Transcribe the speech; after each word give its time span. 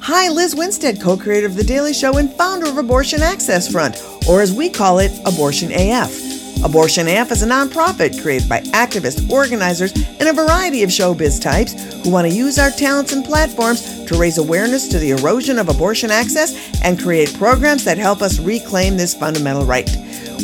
Hi, 0.00 0.28
Liz 0.28 0.54
Winstead, 0.54 1.00
co 1.00 1.16
creator 1.16 1.46
of 1.46 1.56
The 1.56 1.64
Daily 1.64 1.92
Show 1.92 2.18
and 2.18 2.32
founder 2.34 2.66
of 2.68 2.78
Abortion 2.78 3.22
Access 3.22 3.70
Front, 3.70 4.02
or 4.28 4.40
as 4.40 4.52
we 4.52 4.68
call 4.68 4.98
it, 4.98 5.12
Abortion 5.26 5.70
AF. 5.72 6.64
Abortion 6.64 7.08
AF 7.08 7.32
is 7.32 7.42
a 7.42 7.46
nonprofit 7.46 8.20
created 8.22 8.48
by 8.48 8.60
activists, 8.72 9.28
organizers, 9.30 9.92
and 10.20 10.28
a 10.28 10.32
variety 10.32 10.82
of 10.82 10.90
showbiz 10.90 11.40
types 11.40 11.72
who 12.02 12.10
want 12.10 12.26
to 12.26 12.32
use 12.32 12.58
our 12.58 12.70
talents 12.70 13.12
and 13.12 13.24
platforms 13.24 14.04
to 14.06 14.18
raise 14.18 14.38
awareness 14.38 14.88
to 14.88 14.98
the 14.98 15.10
erosion 15.10 15.58
of 15.58 15.68
abortion 15.68 16.10
access 16.10 16.80
and 16.82 17.00
create 17.00 17.34
programs 17.34 17.84
that 17.84 17.98
help 17.98 18.22
us 18.22 18.38
reclaim 18.38 18.96
this 18.96 19.14
fundamental 19.14 19.64
right. 19.64 19.90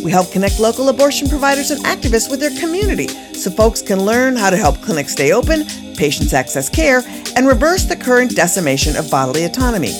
We 0.04 0.10
help 0.10 0.32
connect 0.32 0.60
local 0.60 0.88
abortion 0.88 1.28
providers 1.28 1.70
and 1.70 1.84
activists 1.84 2.30
with 2.30 2.40
their 2.40 2.58
community 2.58 3.08
so 3.34 3.50
folks 3.50 3.82
can 3.82 4.04
learn 4.04 4.36
how 4.36 4.50
to 4.50 4.56
help 4.56 4.80
clinics 4.80 5.12
stay 5.12 5.32
open, 5.32 5.66
patients 5.96 6.32
access 6.32 6.68
care, 6.68 7.02
and 7.36 7.46
reverse 7.46 7.84
the 7.84 7.96
current 7.96 8.34
decimation 8.34 8.96
of 8.96 9.10
bodily 9.10 9.44
autonomy. 9.44 9.92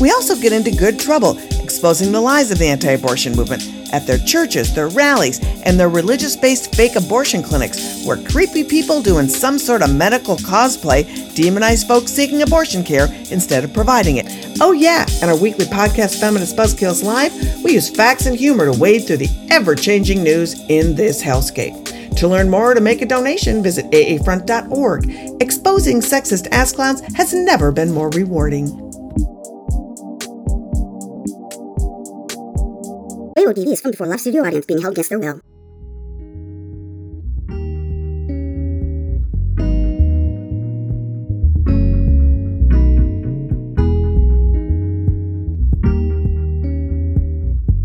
We 0.00 0.10
also 0.10 0.34
get 0.34 0.52
into 0.52 0.70
good 0.70 0.98
trouble 0.98 1.38
exposing 1.62 2.12
the 2.12 2.20
lies 2.20 2.50
of 2.50 2.58
the 2.58 2.66
anti 2.66 2.90
abortion 2.90 3.34
movement 3.36 3.73
at 3.92 4.06
their 4.06 4.18
churches, 4.18 4.74
their 4.74 4.88
rallies, 4.88 5.40
and 5.64 5.78
their 5.78 5.88
religious 5.88 6.36
based 6.36 6.74
fake 6.74 6.96
abortion 6.96 7.42
clinics, 7.42 8.04
where 8.04 8.16
creepy 8.16 8.64
people 8.64 9.02
doing 9.02 9.28
some 9.28 9.58
sort 9.58 9.82
of 9.82 9.94
medical 9.94 10.36
cosplay 10.36 11.04
demonize 11.34 11.86
folks 11.86 12.12
seeking 12.12 12.42
abortion 12.42 12.84
care 12.84 13.08
instead 13.30 13.64
of 13.64 13.72
providing 13.72 14.16
it. 14.16 14.26
Oh, 14.60 14.72
yeah, 14.72 15.06
and 15.20 15.30
our 15.30 15.36
weekly 15.36 15.66
podcast, 15.66 16.20
Feminist 16.20 16.56
Buzzkills 16.56 17.02
Live, 17.02 17.32
we 17.64 17.72
use 17.72 17.90
facts 17.90 18.26
and 18.26 18.36
humor 18.36 18.70
to 18.70 18.78
wade 18.78 19.06
through 19.06 19.18
the 19.18 19.48
ever 19.50 19.74
changing 19.74 20.22
news 20.22 20.60
in 20.68 20.94
this 20.94 21.22
hellscape. 21.22 21.84
To 22.16 22.28
learn 22.28 22.48
more 22.48 22.70
or 22.70 22.74
to 22.74 22.80
make 22.80 23.02
a 23.02 23.06
donation, 23.06 23.62
visit 23.62 23.86
aafront.org. 23.92 25.40
Exposing 25.40 26.00
sexist 26.00 26.46
ass 26.52 26.72
clowns 26.72 27.00
has 27.14 27.34
never 27.34 27.72
been 27.72 27.92
more 27.92 28.10
rewarding. 28.10 28.83
TV 33.36 33.72
is 33.72 33.80
filmed 33.80 33.92
before 33.92 34.06
live 34.06 34.20
studio 34.20 34.44
audience 34.44 34.66
being 34.66 34.80
held 34.80 34.94
against 34.94 35.10
their 35.10 35.18
will. 35.18 35.40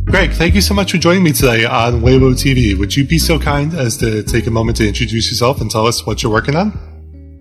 Gregg, 0.05 0.31
thank 0.31 0.55
you 0.55 0.61
so 0.61 0.73
much 0.73 0.91
for 0.91 0.97
joining 0.97 1.23
me 1.23 1.31
today 1.31 1.65
on 1.65 2.01
Weibo 2.01 2.33
TV. 2.33 2.77
Would 2.77 2.95
you 2.95 3.05
be 3.05 3.19
so 3.19 3.39
kind 3.39 3.73
as 3.73 3.95
to 3.97 4.23
take 4.23 4.47
a 4.47 4.51
moment 4.51 4.77
to 4.77 4.87
introduce 4.87 5.29
yourself 5.29 5.61
and 5.61 5.69
tell 5.69 5.85
us 5.85 6.05
what 6.05 6.23
you're 6.23 6.31
working 6.31 6.55
on? 6.55 6.88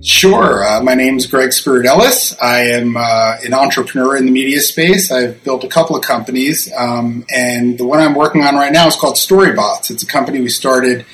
Sure. 0.01 0.65
Uh, 0.65 0.81
my 0.81 0.95
name 0.95 1.17
is 1.17 1.27
Gregg 1.27 1.51
Spiridellis. 1.51 2.37
I 2.41 2.61
am 2.67 2.97
uh, 2.97 3.37
an 3.45 3.53
entrepreneur 3.53 4.17
in 4.17 4.27
the 4.27 4.31
media 4.31 4.61
space. 4.61 5.11
I've 5.11 5.43
built 5.43 5.65
a 5.65 5.69
couple 5.69 5.97
of 5.97 6.05
companies, 6.05 6.73
um, 6.77 7.27
and 7.35 7.77
the 7.77 7.85
one 7.85 7.99
I'm 7.99 8.15
working 8.15 8.45
on 8.45 8.55
right 8.55 8.73
now 8.73 8.87
is 8.87 8.95
called 8.95 9.17
Storybots. 9.17 9.91
It's 9.91 10.05
a 10.05 10.07
company 10.07 10.41
we 10.41 10.51
started 10.51 11.05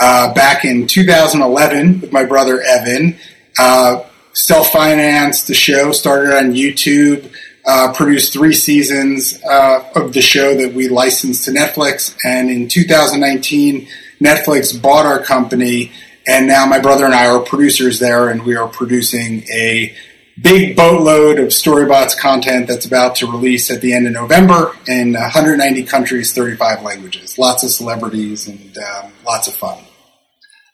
uh, 0.00 0.32
back 0.32 0.64
in 0.64 0.86
2011 0.86 2.02
with 2.02 2.12
my 2.12 2.24
brother 2.24 2.62
Evan. 2.62 3.16
Uh, 3.58 4.04
Self 4.32 4.70
financed 4.70 5.48
the 5.48 5.54
show, 5.54 5.90
started 5.90 6.32
on 6.32 6.52
YouTube, 6.52 7.32
uh, 7.66 7.92
produced 7.92 8.32
three 8.32 8.54
seasons 8.54 9.42
uh, 9.42 9.84
of 9.96 10.12
the 10.12 10.22
show 10.22 10.54
that 10.56 10.72
we 10.72 10.88
licensed 10.88 11.46
to 11.46 11.50
Netflix, 11.50 12.16
and 12.24 12.48
in 12.48 12.68
2019, 12.68 13.88
Netflix 14.20 14.80
bought 14.80 15.04
our 15.04 15.20
company 15.20 15.90
and 16.26 16.46
now 16.46 16.66
my 16.66 16.78
brother 16.78 17.04
and 17.04 17.14
I 17.14 17.26
are 17.26 17.40
producers 17.40 17.98
there, 17.98 18.28
and 18.28 18.44
we 18.44 18.56
are 18.56 18.68
producing 18.68 19.42
a 19.50 19.94
big 20.40 20.76
boatload 20.76 21.38
of 21.38 21.48
Storybots 21.48 22.16
content 22.18 22.66
that's 22.66 22.86
about 22.86 23.16
to 23.16 23.30
release 23.30 23.70
at 23.70 23.80
the 23.80 23.92
end 23.92 24.06
of 24.06 24.12
November 24.12 24.76
in 24.86 25.12
190 25.12 25.82
countries, 25.84 26.32
35 26.32 26.82
languages. 26.82 27.38
Lots 27.38 27.62
of 27.62 27.70
celebrities 27.70 28.48
and 28.48 28.78
um, 28.78 29.12
lots 29.26 29.48
of 29.48 29.54
fun. 29.54 29.78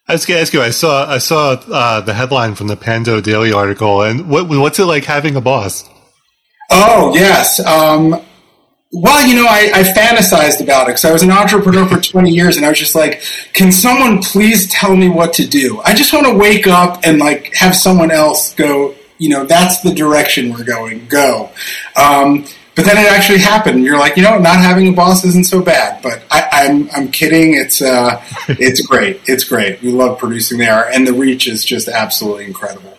I 0.08 0.12
was 0.12 0.24
going 0.24 0.38
to 0.38 0.42
ask 0.42 0.52
you. 0.52 0.62
I 0.62 0.70
saw 0.70 1.10
I 1.10 1.18
saw 1.18 1.52
uh, 1.52 2.00
the 2.00 2.14
headline 2.14 2.54
from 2.54 2.68
the 2.68 2.76
Pando 2.76 3.20
Daily 3.20 3.52
article, 3.52 4.02
and 4.02 4.30
what, 4.30 4.48
what's 4.48 4.78
it 4.78 4.84
like 4.84 5.04
having 5.04 5.34
a 5.34 5.40
boss? 5.40 5.88
Oh 6.70 7.12
yes, 7.14 7.58
um, 7.66 8.22
well, 8.92 9.26
you 9.26 9.34
know, 9.34 9.46
I, 9.46 9.70
I 9.74 9.82
fantasized 9.82 10.62
about 10.62 10.84
it 10.84 10.88
because 10.88 11.04
I 11.04 11.12
was 11.12 11.22
an 11.22 11.30
entrepreneur 11.30 11.86
for 11.86 12.00
20 12.00 12.30
years 12.30 12.56
and 12.56 12.64
I 12.64 12.68
was 12.68 12.78
just 12.78 12.94
like, 12.94 13.22
can 13.52 13.72
someone 13.72 14.22
please 14.22 14.68
tell 14.68 14.94
me 14.94 15.08
what 15.08 15.32
to 15.34 15.46
do? 15.46 15.80
I 15.84 15.92
just 15.92 16.12
want 16.12 16.26
to 16.26 16.34
wake 16.34 16.66
up 16.66 17.00
and 17.04 17.18
like 17.18 17.52
have 17.54 17.74
someone 17.74 18.10
else 18.10 18.54
go, 18.54 18.94
you 19.18 19.28
know, 19.28 19.44
that's 19.44 19.80
the 19.80 19.92
direction 19.92 20.52
we're 20.52 20.64
going, 20.64 21.06
go. 21.08 21.50
Um, 21.96 22.46
but 22.76 22.84
then 22.84 22.98
it 22.98 23.10
actually 23.10 23.38
happened. 23.38 23.84
You're 23.84 23.98
like, 23.98 24.16
you 24.16 24.22
know, 24.22 24.38
not 24.38 24.58
having 24.58 24.86
a 24.86 24.92
boss 24.92 25.24
isn't 25.24 25.46
so 25.46 25.62
bad. 25.62 26.02
But 26.02 26.22
I, 26.30 26.66
am 26.66 26.82
I'm, 26.82 26.90
I'm 26.94 27.10
kidding. 27.10 27.54
It's 27.54 27.80
uh, 27.80 28.22
it's 28.48 28.86
great. 28.86 29.22
It's 29.24 29.44
great. 29.44 29.80
We 29.80 29.90
love 29.90 30.18
producing 30.18 30.58
there, 30.58 30.86
and 30.90 31.06
the 31.06 31.14
reach 31.14 31.48
is 31.48 31.64
just 31.64 31.88
absolutely 31.88 32.44
incredible. 32.44 32.96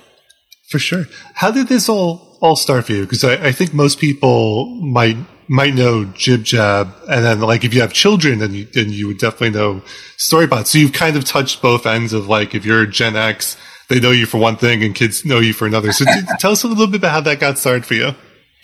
For 0.70 0.80
sure. 0.80 1.06
How 1.36 1.52
did 1.52 1.68
this 1.68 1.90
all 1.90 2.40
all 2.42 2.56
start 2.56 2.86
for 2.88 2.94
you? 2.94 3.04
Because 3.04 3.24
I, 3.24 3.36
I 3.36 3.52
think 3.52 3.72
most 3.72 4.00
people 4.00 4.66
might 4.82 5.18
might 5.48 5.74
know 5.74 6.06
JibJab, 6.06 6.94
and 7.10 7.24
then 7.24 7.40
like 7.40 7.64
if 7.64 7.74
you 7.74 7.82
have 7.82 7.94
children, 7.94 8.40
then 8.40 8.54
you 8.54 8.66
then 8.66 8.90
you 8.90 9.08
would 9.08 9.18
definitely 9.18 9.52
know 9.52 9.82
Storybot. 10.18 10.68
So 10.68 10.78
you've 10.78 10.94
kind 10.94 11.16
of 11.16 11.24
touched 11.26 11.62
both 11.62 11.86
ends 11.86 12.14
of 12.14 12.28
like 12.28 12.54
if 12.56 12.66
you're 12.66 12.82
a 12.82 12.88
Gen 12.88 13.16
X, 13.16 13.58
they 13.90 14.00
know 14.00 14.12
you 14.12 14.26
for 14.26 14.38
one 14.38 14.58
thing, 14.58 14.84
and 14.84 14.94
kids 14.94 15.26
know 15.26 15.40
you 15.40 15.54
for 15.54 15.66
another. 15.66 15.92
So 15.92 16.06
tell 16.40 16.52
us 16.52 16.64
a 16.64 16.68
little 16.68 16.88
bit 16.88 16.98
about 16.98 17.12
how 17.12 17.22
that 17.22 17.40
got 17.40 17.58
started 17.58 17.86
for 17.86 17.94
you. 17.94 18.16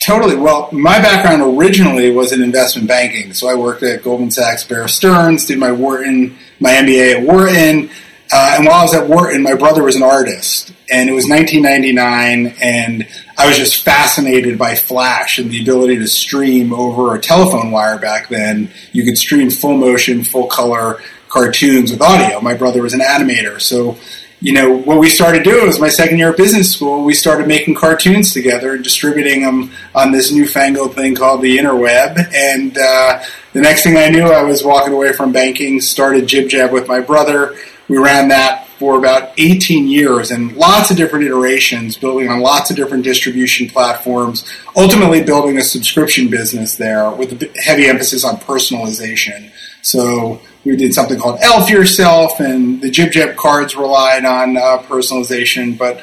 Totally. 0.01 0.35
Well, 0.35 0.69
my 0.73 0.99
background 0.99 1.57
originally 1.57 2.11
was 2.11 2.33
in 2.33 2.41
investment 2.41 2.87
banking, 2.87 3.33
so 3.33 3.47
I 3.47 3.55
worked 3.55 3.83
at 3.83 4.03
Goldman 4.03 4.31
Sachs, 4.31 4.63
Bear 4.63 4.87
Stearns, 4.87 5.45
did 5.45 5.59
my 5.59 5.71
Wharton, 5.71 6.35
my 6.59 6.71
MBA 6.71 7.15
at 7.15 7.23
Wharton. 7.25 7.89
Uh, 8.31 8.55
and 8.57 8.65
while 8.65 8.79
I 8.79 8.83
was 8.83 8.93
at 8.93 9.07
Wharton, 9.07 9.43
my 9.43 9.53
brother 9.53 9.83
was 9.83 9.95
an 9.95 10.03
artist, 10.03 10.73
and 10.91 11.09
it 11.09 11.13
was 11.13 11.29
1999, 11.29 12.55
and 12.61 13.07
I 13.37 13.47
was 13.47 13.57
just 13.57 13.83
fascinated 13.83 14.57
by 14.57 14.75
Flash 14.75 15.37
and 15.37 15.51
the 15.51 15.61
ability 15.61 15.97
to 15.97 16.07
stream 16.07 16.73
over 16.73 17.15
a 17.15 17.19
telephone 17.19 17.71
wire 17.71 17.99
back 17.99 18.29
then. 18.29 18.71
You 18.91 19.03
could 19.03 19.17
stream 19.17 19.49
full 19.51 19.77
motion, 19.77 20.23
full 20.23 20.47
color 20.47 21.01
cartoons 21.29 21.91
with 21.91 22.01
audio. 22.01 22.41
My 22.41 22.53
brother 22.53 22.81
was 22.81 22.93
an 22.93 23.01
animator, 23.01 23.61
so 23.61 23.97
you 24.43 24.51
know 24.51 24.75
what 24.75 24.99
we 24.99 25.09
started 25.09 25.43
doing 25.43 25.65
was 25.65 25.79
my 25.79 25.87
second 25.87 26.17
year 26.17 26.31
of 26.31 26.37
business 26.37 26.73
school. 26.73 27.05
We 27.05 27.13
started 27.13 27.47
making 27.47 27.75
cartoons 27.75 28.33
together 28.33 28.73
and 28.73 28.83
distributing 28.83 29.41
them 29.41 29.71
on 29.95 30.11
this 30.11 30.33
newfangled 30.33 30.95
thing 30.95 31.15
called 31.15 31.41
the 31.41 31.57
interweb. 31.57 32.17
And 32.33 32.77
uh, 32.77 33.23
the 33.53 33.61
next 33.61 33.83
thing 33.83 33.95
I 33.95 34.09
knew, 34.09 34.25
I 34.25 34.43
was 34.43 34.61
walking 34.61 34.91
away 34.91 35.13
from 35.13 35.31
banking, 35.31 35.79
started 35.79 36.25
JibJab 36.25 36.73
with 36.73 36.89
my 36.89 36.99
brother 36.99 37.55
we 37.87 37.97
ran 37.97 38.29
that 38.29 38.67
for 38.79 38.97
about 38.97 39.31
18 39.37 39.87
years 39.87 40.31
and 40.31 40.55
lots 40.57 40.91
of 40.91 40.97
different 40.97 41.25
iterations, 41.25 41.95
building 41.95 42.29
on 42.29 42.41
lots 42.41 42.69
of 42.69 42.75
different 42.75 43.03
distribution 43.03 43.69
platforms, 43.69 44.45
ultimately 44.75 45.23
building 45.23 45.57
a 45.57 45.63
subscription 45.63 46.29
business 46.29 46.75
there 46.75 47.09
with 47.11 47.41
a 47.41 47.61
heavy 47.61 47.85
emphasis 47.85 48.25
on 48.25 48.35
personalization. 48.37 49.51
So 49.81 50.41
we 50.65 50.75
did 50.75 50.93
something 50.93 51.19
called 51.19 51.39
Elf 51.41 51.69
Yourself, 51.69 52.39
and 52.39 52.81
the 52.81 52.89
JibJab 52.89 53.35
cards 53.35 53.75
relied 53.75 54.25
on 54.25 54.57
uh, 54.57 54.79
personalization. 54.79 55.77
But 55.77 56.01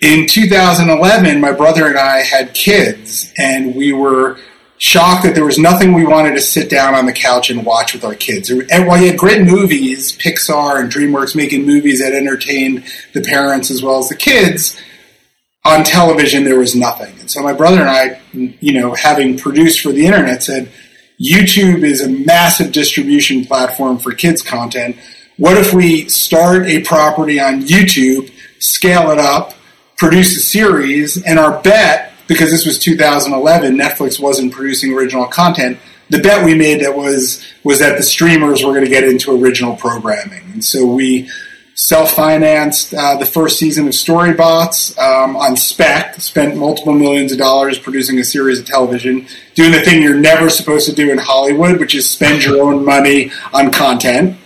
in 0.00 0.26
2011, 0.26 1.40
my 1.40 1.52
brother 1.52 1.86
and 1.86 1.98
I 1.98 2.22
had 2.22 2.54
kids, 2.54 3.32
and 3.36 3.74
we 3.74 3.92
were 3.92 4.38
shocked 4.80 5.24
that 5.24 5.34
there 5.34 5.44
was 5.44 5.58
nothing 5.58 5.92
we 5.92 6.06
wanted 6.06 6.32
to 6.32 6.40
sit 6.40 6.70
down 6.70 6.94
on 6.94 7.04
the 7.04 7.12
couch 7.12 7.50
and 7.50 7.66
watch 7.66 7.92
with 7.92 8.02
our 8.02 8.14
kids. 8.14 8.48
And 8.48 8.86
while 8.86 8.98
you 8.98 9.08
had 9.08 9.18
great 9.18 9.42
movies, 9.42 10.16
Pixar 10.16 10.80
and 10.80 10.90
DreamWorks 10.90 11.36
making 11.36 11.66
movies 11.66 12.00
that 12.00 12.14
entertained 12.14 12.84
the 13.12 13.20
parents 13.20 13.70
as 13.70 13.82
well 13.82 13.98
as 13.98 14.08
the 14.08 14.16
kids, 14.16 14.80
on 15.66 15.84
television 15.84 16.44
there 16.44 16.58
was 16.58 16.74
nothing. 16.74 17.14
And 17.20 17.30
so 17.30 17.42
my 17.42 17.52
brother 17.52 17.82
and 17.82 17.90
I, 17.90 18.20
you 18.32 18.72
know, 18.72 18.94
having 18.94 19.36
produced 19.36 19.82
for 19.82 19.92
the 19.92 20.06
internet, 20.06 20.42
said 20.42 20.72
YouTube 21.20 21.84
is 21.84 22.00
a 22.00 22.08
massive 22.08 22.72
distribution 22.72 23.44
platform 23.44 23.98
for 23.98 24.12
kids 24.12 24.40
content. 24.40 24.96
What 25.36 25.58
if 25.58 25.74
we 25.74 26.08
start 26.08 26.66
a 26.66 26.80
property 26.80 27.38
on 27.38 27.60
YouTube, 27.60 28.32
scale 28.58 29.10
it 29.10 29.18
up, 29.18 29.52
produce 29.98 30.34
a 30.38 30.40
series, 30.40 31.22
and 31.22 31.38
our 31.38 31.60
bet 31.60 32.09
because 32.30 32.52
this 32.52 32.64
was 32.64 32.78
2011, 32.78 33.76
Netflix 33.76 34.20
wasn't 34.20 34.52
producing 34.52 34.94
original 34.94 35.26
content. 35.26 35.80
The 36.10 36.20
bet 36.20 36.44
we 36.44 36.54
made 36.54 36.80
that 36.80 36.96
was 36.96 37.44
was 37.64 37.80
that 37.80 37.96
the 37.96 38.04
streamers 38.04 38.62
were 38.62 38.70
going 38.70 38.84
to 38.84 38.90
get 38.90 39.02
into 39.02 39.32
original 39.32 39.74
programming, 39.74 40.44
and 40.52 40.64
so 40.64 40.86
we 40.86 41.28
self-financed 41.74 42.94
uh, 42.94 43.16
the 43.16 43.26
first 43.26 43.58
season 43.58 43.88
of 43.88 43.94
Storybots 43.94 44.96
um, 44.96 45.34
on 45.36 45.56
spec. 45.56 46.20
Spent 46.20 46.56
multiple 46.56 46.92
millions 46.92 47.32
of 47.32 47.38
dollars 47.38 47.80
producing 47.80 48.20
a 48.20 48.24
series 48.24 48.60
of 48.60 48.64
television, 48.64 49.26
doing 49.56 49.72
the 49.72 49.80
thing 49.80 50.00
you're 50.00 50.14
never 50.14 50.48
supposed 50.48 50.88
to 50.88 50.94
do 50.94 51.10
in 51.10 51.18
Hollywood, 51.18 51.80
which 51.80 51.96
is 51.96 52.08
spend 52.08 52.44
your 52.44 52.62
own 52.62 52.84
money 52.84 53.32
on 53.52 53.72
content. 53.72 54.38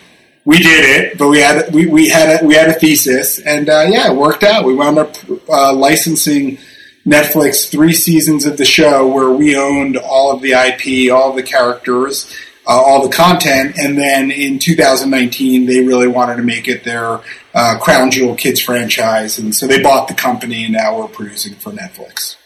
We 0.46 0.58
did 0.58 0.84
it, 0.84 1.18
but 1.18 1.28
we 1.28 1.40
had 1.40 1.74
we, 1.74 1.86
we 1.86 2.08
had 2.08 2.40
a, 2.42 2.46
we 2.46 2.54
had 2.54 2.70
a 2.70 2.74
thesis, 2.74 3.40
and 3.40 3.68
uh, 3.68 3.84
yeah, 3.88 4.10
it 4.10 4.16
worked 4.16 4.42
out. 4.42 4.64
We 4.64 4.72
wound 4.72 4.98
up 4.98 5.16
uh, 5.50 5.74
licensing 5.74 6.58
Netflix 7.06 7.70
three 7.70 7.92
seasons 7.92 8.46
of 8.46 8.56
the 8.56 8.64
show 8.64 9.06
where 9.06 9.30
we 9.30 9.56
owned 9.56 9.96
all 9.96 10.32
of 10.32 10.40
the 10.40 10.52
IP, 10.52 11.12
all 11.12 11.30
of 11.30 11.36
the 11.36 11.42
characters, 11.42 12.34
uh, 12.66 12.70
all 12.70 13.06
the 13.06 13.14
content, 13.14 13.76
and 13.78 13.98
then 13.98 14.30
in 14.30 14.58
2019 14.58 15.66
they 15.66 15.80
really 15.80 16.08
wanted 16.08 16.36
to 16.36 16.42
make 16.42 16.66
it 16.66 16.84
their 16.84 17.20
uh, 17.54 17.78
crown 17.78 18.10
jewel 18.10 18.34
kids 18.34 18.60
franchise, 18.60 19.38
and 19.38 19.54
so 19.54 19.66
they 19.66 19.82
bought 19.82 20.08
the 20.08 20.14
company, 20.14 20.64
and 20.64 20.72
now 20.72 20.98
we're 20.98 21.08
producing 21.08 21.54
for 21.54 21.70
Netflix. 21.70 22.36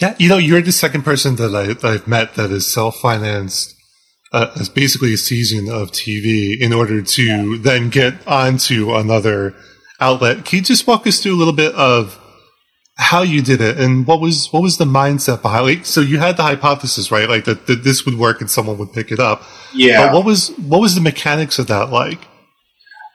Yeah, 0.00 0.16
you 0.18 0.28
know, 0.28 0.38
you're 0.38 0.60
the 0.60 0.72
second 0.72 1.02
person 1.02 1.36
that, 1.36 1.54
I, 1.54 1.66
that 1.68 1.84
I've 1.84 2.08
met 2.08 2.34
that 2.34 2.50
is 2.50 2.72
self 2.72 2.96
financed 2.96 3.74
uh, 4.32 4.50
as 4.58 4.68
basically 4.68 5.14
a 5.14 5.16
season 5.16 5.68
of 5.68 5.92
TV 5.92 6.58
in 6.58 6.72
order 6.72 7.00
to 7.00 7.22
yeah. 7.22 7.58
then 7.60 7.90
get 7.90 8.26
onto 8.26 8.92
another 8.92 9.54
outlet. 10.00 10.44
Can 10.44 10.58
you 10.58 10.64
just 10.64 10.88
walk 10.88 11.06
us 11.06 11.20
through 11.20 11.36
a 11.36 11.38
little 11.38 11.54
bit 11.54 11.72
of 11.76 12.20
how 12.96 13.22
you 13.22 13.42
did 13.42 13.60
it 13.60 13.78
and 13.78 14.06
what 14.06 14.20
was 14.20 14.52
what 14.52 14.62
was 14.62 14.78
the 14.78 14.84
mindset 14.84 15.42
behind 15.42 15.80
it? 15.80 15.86
So 15.86 16.00
you 16.00 16.18
had 16.18 16.36
the 16.36 16.44
hypothesis, 16.44 17.10
right? 17.10 17.28
Like 17.28 17.44
that, 17.44 17.66
that 17.66 17.82
this 17.82 18.06
would 18.06 18.16
work 18.16 18.40
and 18.40 18.48
someone 18.48 18.78
would 18.78 18.92
pick 18.92 19.10
it 19.10 19.18
up. 19.18 19.42
Yeah. 19.74 20.06
But 20.06 20.14
what 20.14 20.24
was 20.24 20.50
what 20.58 20.80
was 20.80 20.94
the 20.94 21.00
mechanics 21.00 21.58
of 21.58 21.66
that 21.66 21.90
like? 21.90 22.20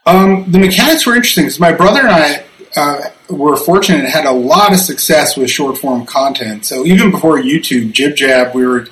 Um, 0.05 0.51
the 0.51 0.59
mechanics 0.59 1.05
were 1.05 1.15
interesting 1.15 1.45
because 1.45 1.59
my 1.59 1.71
brother 1.71 2.01
and 2.01 2.09
I 2.09 2.43
uh, 2.75 3.09
were 3.29 3.55
fortunate 3.55 3.99
and 3.99 4.07
had 4.07 4.25
a 4.25 4.31
lot 4.31 4.73
of 4.73 4.79
success 4.79 5.37
with 5.37 5.49
short 5.49 5.77
form 5.77 6.05
content. 6.05 6.65
So 6.65 6.85
even 6.85 7.11
before 7.11 7.37
YouTube, 7.37 7.93
JibJab, 7.93 8.53
we 8.53 8.65
were 8.65 8.87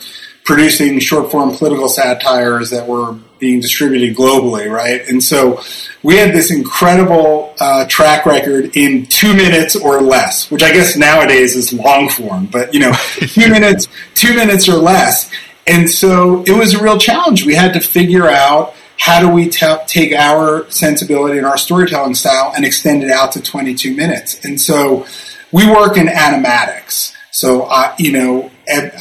producing 0.47 0.97
short 0.97 1.29
form 1.29 1.53
political 1.53 1.89
satires 1.89 2.69
that 2.69 2.87
were 2.87 3.11
being 3.37 3.59
distributed 3.59 4.15
globally, 4.15 4.71
right? 4.71 5.05
And 5.09 5.21
so 5.21 5.61
we 6.03 6.15
had 6.15 6.33
this 6.33 6.51
incredible 6.51 7.53
uh, 7.59 7.85
track 7.87 8.25
record 8.25 8.77
in 8.77 9.07
two 9.07 9.33
minutes 9.33 9.75
or 9.75 10.01
less, 10.01 10.49
which 10.49 10.63
I 10.63 10.71
guess 10.71 10.95
nowadays 10.95 11.57
is 11.57 11.73
long 11.73 12.07
form, 12.07 12.45
but 12.45 12.73
you 12.73 12.79
know, 12.79 12.93
two 13.19 13.49
minutes, 13.49 13.89
two 14.15 14.33
minutes 14.35 14.69
or 14.69 14.75
less. 14.75 15.29
And 15.67 15.89
so 15.89 16.43
it 16.43 16.57
was 16.57 16.73
a 16.73 16.81
real 16.81 16.97
challenge. 16.97 17.45
We 17.45 17.53
had 17.53 17.73
to 17.73 17.81
figure 17.81 18.29
out 18.29 18.73
how 18.97 19.19
do 19.19 19.29
we 19.29 19.49
t- 19.49 19.75
take 19.85 20.13
our 20.13 20.71
sensibility 20.71 21.39
and 21.39 21.45
our 21.45 21.57
storytelling 21.57 22.15
style 22.15 22.53
and 22.55 22.63
extend 22.63 23.03
it 23.03 23.11
out 23.11 23.33
to 23.33 23.41
22 23.41 23.93
minutes? 23.93 24.45
And 24.45 24.59
so 24.61 25.05
we 25.51 25.69
work 25.69 25.97
in 25.97 26.07
animatics. 26.07 27.13
So, 27.31 27.63
I, 27.63 27.93
you 27.99 28.13
know, 28.13 28.49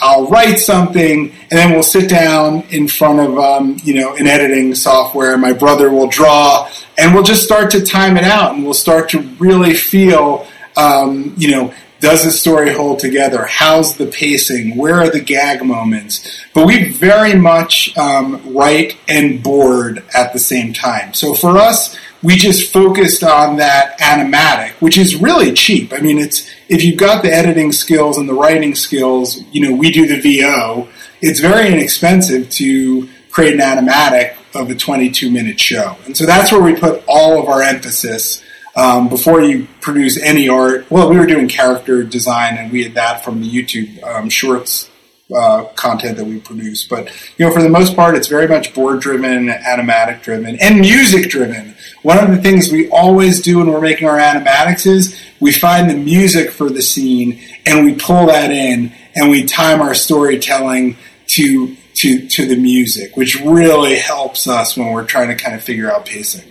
I'll 0.01 0.27
write 0.27 0.59
something 0.59 1.31
and 1.31 1.51
then 1.51 1.73
we'll 1.73 1.83
sit 1.83 2.09
down 2.09 2.63
in 2.71 2.89
front 2.89 3.21
of, 3.21 3.39
um, 3.39 3.77
you 3.83 3.95
know, 3.95 4.15
an 4.15 4.27
editing 4.27 4.75
software. 4.75 5.37
My 5.37 5.53
brother 5.53 5.91
will 5.91 6.09
draw 6.09 6.71
and 6.99 7.15
we'll 7.15 7.25
just 7.25 7.45
start 7.45 7.71
to 7.73 7.85
time 7.85 8.17
it 8.17 8.25
out 8.25 8.55
and 8.55 8.65
we'll 8.65 8.75
start 8.75 9.11
to 9.11 9.21
really 9.39 9.75
feel, 9.75 10.47
um, 10.77 11.35
you 11.37 11.51
know, 11.51 11.75
does 11.99 12.25
the 12.25 12.31
story 12.31 12.73
hold 12.73 12.99
together? 12.99 13.47
How's 13.47 13.97
the 13.97 14.07
pacing? 14.07 14.77
Where 14.77 14.97
are 14.97 15.11
the 15.11 15.21
gag 15.21 15.65
moments? 15.65 16.45
But 16.55 16.67
we 16.67 16.93
very 16.93 17.35
much 17.35 17.97
um, 17.97 18.55
write 18.55 18.97
and 19.09 19.43
board 19.43 20.05
at 20.15 20.33
the 20.33 20.39
same 20.39 20.73
time. 20.73 21.15
So 21.15 21.35
for 21.35 21.57
us, 21.57 21.97
we 22.26 22.34
just 22.34 22.73
focused 22.73 23.23
on 23.23 23.56
that 23.58 23.96
animatic, 24.00 24.73
which 24.81 24.99
is 24.99 25.14
really 25.14 25.52
cheap. 25.52 25.93
I 25.93 25.99
mean, 25.99 26.19
it's 26.19 26.50
if 26.69 26.82
you've 26.82 26.99
got 26.99 27.23
the 27.23 27.32
editing 27.32 27.70
skills 27.70 28.19
and 28.19 28.28
the 28.28 28.34
writing 28.34 28.75
skills, 28.75 29.44
you 29.52 29.61
know, 29.61 29.73
we 29.73 29.93
do 29.93 30.08
the 30.08 30.20
VO. 30.20 30.88
It's 31.23 31.38
very 31.38 31.73
inexpensive 31.73 32.50
to 32.50 33.08
create 33.31 33.55
an 33.55 33.61
animatic 33.61 34.34
of 34.56 34.69
a 34.70 34.75
22 34.75 35.31
minute 35.31 35.61
show. 35.61 35.96
And 36.05 36.17
so 36.17 36.26
that's 36.26 36.50
where 36.50 36.61
we 36.61 36.75
put 36.75 37.05
all 37.06 37.40
of 37.40 37.49
our 37.49 37.62
emphasis 37.62 38.43
um, 38.75 39.08
before 39.08 39.40
you 39.40 39.69
produce 39.81 40.20
any 40.20 40.49
art. 40.49 40.90
Well, 40.90 41.08
we 41.08 41.17
were 41.20 41.26
doing 41.26 41.46
character 41.46 42.02
design, 42.02 42.58
and 42.58 42.73
we 42.73 42.82
had 42.82 42.94
that 42.94 43.25
from 43.25 43.40
the 43.40 43.49
YouTube 43.49 44.02
um, 44.02 44.28
Shorts 44.31 44.90
uh, 45.32 45.64
content 45.76 46.17
that 46.17 46.25
we 46.25 46.40
produce. 46.40 46.82
But 46.82 47.08
you 47.38 47.46
know, 47.46 47.52
for 47.52 47.62
the 47.62 47.69
most 47.69 47.94
part, 47.94 48.17
it's 48.17 48.28
very 48.28 48.49
much 48.49 48.75
board 48.75 49.00
driven, 49.00 49.46
animatic 49.46 50.23
driven, 50.23 50.58
and 50.61 50.81
music 50.81 51.31
driven. 51.31 51.75
One 52.03 52.19
of 52.19 52.31
the 52.31 52.41
things 52.41 52.71
we 52.71 52.89
always 52.91 53.41
do 53.41 53.59
when 53.59 53.69
we're 53.69 53.81
making 53.81 54.07
our 54.09 54.19
animatics 54.19 54.87
is 54.87 55.19
we 55.41 55.51
find 55.53 55.91
the 55.91 55.97
music 55.97 56.51
for 56.51 56.71
the 56.71 56.83
scene 56.83 57.41
and 57.65 57.85
we 57.85 57.95
pull 57.95 58.27
that 58.27 58.51
in 58.51 58.93
and 59.15 59.31
we 59.31 59.45
time 59.45 59.81
our 59.81 59.95
storytelling 59.95 60.97
to 61.29 61.77
to 61.95 62.29
to 62.29 62.47
the 62.47 62.57
music, 62.57 63.17
which 63.17 63.41
really 63.41 63.97
helps 63.97 64.47
us 64.47 64.77
when 64.77 64.93
we're 64.93 65.07
trying 65.07 65.29
to 65.29 65.35
kind 65.35 65.57
of 65.57 65.65
figure 65.65 65.91
out 65.91 66.07
pacing. 66.07 66.45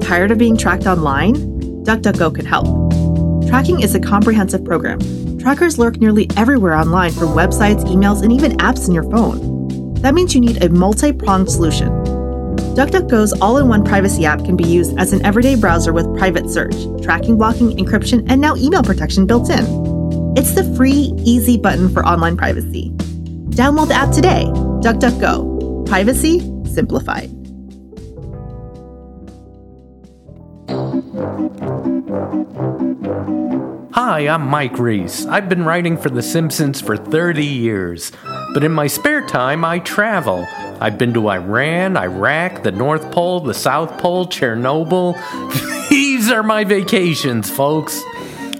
Tired 0.00 0.30
of 0.30 0.38
being 0.38 0.56
tracked 0.56 0.86
online? 0.86 1.34
DuckDuckGo 1.84 2.34
can 2.34 2.46
help. 2.46 2.66
Tracking 3.48 3.80
is 3.80 3.94
a 3.94 4.00
comprehensive 4.00 4.64
program. 4.64 5.00
Trackers 5.38 5.78
lurk 5.78 5.96
nearly 5.96 6.30
everywhere 6.36 6.74
online 6.74 7.12
from 7.12 7.28
websites, 7.28 7.84
emails, 7.84 8.22
and 8.22 8.32
even 8.32 8.56
apps 8.58 8.86
in 8.86 8.94
your 8.94 9.04
phone. 9.04 9.94
That 9.94 10.14
means 10.14 10.34
you 10.34 10.40
need 10.40 10.62
a 10.62 10.68
multi 10.68 11.12
pronged 11.12 11.50
solution. 11.50 11.99
DuckDuckGo's 12.76 13.32
all 13.40 13.58
in 13.58 13.68
one 13.68 13.84
privacy 13.84 14.24
app 14.24 14.44
can 14.44 14.56
be 14.56 14.64
used 14.64 14.96
as 14.96 15.12
an 15.12 15.24
everyday 15.26 15.56
browser 15.56 15.92
with 15.92 16.16
private 16.16 16.48
search, 16.48 16.74
tracking, 17.02 17.36
blocking, 17.36 17.76
encryption, 17.76 18.24
and 18.28 18.40
now 18.40 18.54
email 18.56 18.82
protection 18.82 19.26
built 19.26 19.50
in. 19.50 19.64
It's 20.36 20.52
the 20.52 20.62
free, 20.76 21.12
easy 21.24 21.56
button 21.56 21.88
for 21.88 22.06
online 22.06 22.36
privacy. 22.36 22.90
Download 23.50 23.88
the 23.88 23.94
app 23.94 24.12
today. 24.12 24.44
DuckDuckGo. 24.82 25.86
Privacy 25.86 26.38
simplified. 26.72 27.39
Hi, 34.20 34.28
I'm 34.28 34.48
Mike 34.48 34.78
Reiss. 34.78 35.24
I've 35.24 35.48
been 35.48 35.64
writing 35.64 35.96
for 35.96 36.10
The 36.10 36.20
Simpsons 36.20 36.78
for 36.82 36.94
30 36.94 37.42
years. 37.42 38.12
But 38.52 38.62
in 38.62 38.70
my 38.70 38.86
spare 38.86 39.26
time, 39.26 39.64
I 39.64 39.78
travel. 39.78 40.46
I've 40.78 40.98
been 40.98 41.14
to 41.14 41.30
Iran, 41.30 41.96
Iraq, 41.96 42.62
the 42.62 42.70
North 42.70 43.10
Pole, 43.12 43.40
the 43.40 43.54
South 43.54 43.98
Pole, 43.98 44.26
Chernobyl. 44.26 45.16
These 45.88 46.30
are 46.30 46.42
my 46.42 46.64
vacations, 46.64 47.48
folks. 47.48 47.98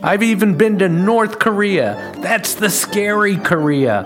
I've 0.02 0.22
even 0.22 0.56
been 0.56 0.78
to 0.78 0.88
North 0.88 1.38
Korea. 1.38 2.14
That's 2.20 2.54
the 2.54 2.70
scary 2.70 3.36
Korea. 3.36 4.04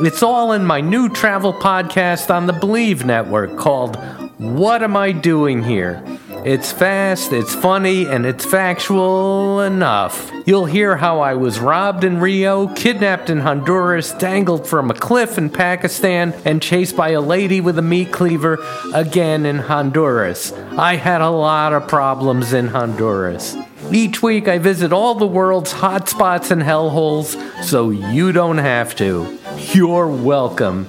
It's 0.00 0.22
all 0.22 0.52
in 0.52 0.66
my 0.66 0.82
new 0.82 1.08
travel 1.08 1.54
podcast 1.54 2.28
on 2.28 2.46
the 2.46 2.52
Believe 2.52 3.06
Network 3.06 3.56
called 3.56 3.96
What 4.36 4.82
Am 4.82 4.98
I 4.98 5.12
Doing 5.12 5.62
Here? 5.62 6.04
It's 6.44 6.72
fast, 6.72 7.34
it's 7.34 7.54
funny, 7.54 8.06
and 8.06 8.24
it's 8.24 8.46
factual 8.46 9.60
enough. 9.60 10.32
You'll 10.46 10.64
hear 10.64 10.96
how 10.96 11.20
I 11.20 11.34
was 11.34 11.60
robbed 11.60 12.02
in 12.02 12.18
Rio, 12.18 12.66
kidnapped 12.68 13.28
in 13.28 13.40
Honduras, 13.40 14.12
dangled 14.12 14.66
from 14.66 14.90
a 14.90 14.94
cliff 14.94 15.36
in 15.36 15.50
Pakistan, 15.50 16.32
and 16.46 16.62
chased 16.62 16.96
by 16.96 17.10
a 17.10 17.20
lady 17.20 17.60
with 17.60 17.78
a 17.78 17.82
meat 17.82 18.10
cleaver 18.10 18.58
again 18.94 19.44
in 19.44 19.58
Honduras. 19.58 20.52
I 20.78 20.96
had 20.96 21.20
a 21.20 21.28
lot 21.28 21.74
of 21.74 21.86
problems 21.86 22.54
in 22.54 22.68
Honduras. 22.68 23.54
Each 23.92 24.22
week, 24.22 24.48
I 24.48 24.56
visit 24.56 24.94
all 24.94 25.16
the 25.16 25.26
world's 25.26 25.74
hotspots 25.74 26.50
and 26.50 26.62
hellholes 26.62 27.36
so 27.62 27.90
you 27.90 28.32
don't 28.32 28.58
have 28.58 28.96
to. 28.96 29.38
You're 29.74 30.08
welcome. 30.08 30.88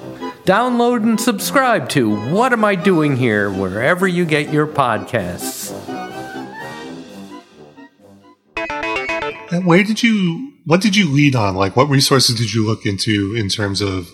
Download 0.51 1.01
and 1.03 1.17
subscribe 1.17 1.87
to 1.91 2.13
What 2.29 2.51
Am 2.51 2.65
I 2.65 2.75
Doing 2.75 3.15
Here 3.15 3.49
wherever 3.49 4.05
you 4.05 4.25
get 4.25 4.51
your 4.51 4.67
podcasts. 4.67 5.71
And 9.49 9.65
where 9.65 9.81
did 9.81 10.03
you, 10.03 10.51
what 10.65 10.81
did 10.81 10.97
you 10.97 11.09
lead 11.09 11.37
on? 11.37 11.55
Like, 11.55 11.77
what 11.77 11.87
resources 11.87 12.37
did 12.37 12.53
you 12.53 12.65
look 12.65 12.85
into 12.85 13.33
in 13.33 13.47
terms 13.47 13.79
of 13.79 14.09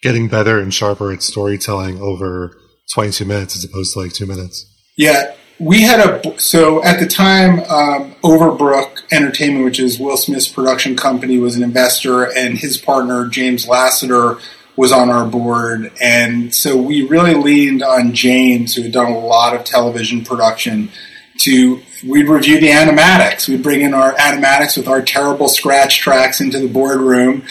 getting 0.00 0.28
better 0.28 0.58
and 0.58 0.72
sharper 0.72 1.12
at 1.12 1.22
storytelling 1.22 2.00
over 2.00 2.56
22 2.94 3.26
minutes 3.26 3.54
as 3.54 3.62
opposed 3.62 3.92
to 3.92 4.00
like 4.00 4.14
two 4.14 4.24
minutes? 4.24 4.64
Yeah, 4.96 5.34
we 5.58 5.82
had 5.82 6.00
a 6.00 6.40
so 6.40 6.82
at 6.82 7.00
the 7.00 7.06
time 7.06 7.60
um, 7.68 8.14
overbrook 8.24 9.02
entertainment 9.12 9.64
which 9.66 9.78
is 9.78 10.00
will 10.00 10.16
smith's 10.16 10.48
production 10.48 10.96
company 10.96 11.38
was 11.38 11.54
an 11.54 11.62
investor 11.62 12.24
and 12.24 12.58
his 12.58 12.78
partner 12.78 13.28
james 13.28 13.68
Lassiter 13.68 14.38
was 14.76 14.92
on 14.92 15.10
our 15.10 15.26
board. 15.26 15.92
And 16.00 16.54
so 16.54 16.76
we 16.76 17.06
really 17.06 17.34
leaned 17.34 17.82
on 17.82 18.14
James, 18.14 18.74
who 18.74 18.82
had 18.82 18.92
done 18.92 19.12
a 19.12 19.18
lot 19.18 19.54
of 19.54 19.64
television 19.64 20.24
production, 20.24 20.90
to 21.38 21.80
we'd 22.06 22.28
review 22.28 22.60
the 22.60 22.68
animatics. 22.68 23.48
We'd 23.48 23.62
bring 23.62 23.82
in 23.82 23.94
our 23.94 24.14
animatics 24.14 24.76
with 24.76 24.88
our 24.88 25.02
terrible 25.02 25.48
scratch 25.48 25.98
tracks 25.98 26.40
into 26.40 26.58
the 26.58 26.68
boardroom, 26.68 27.44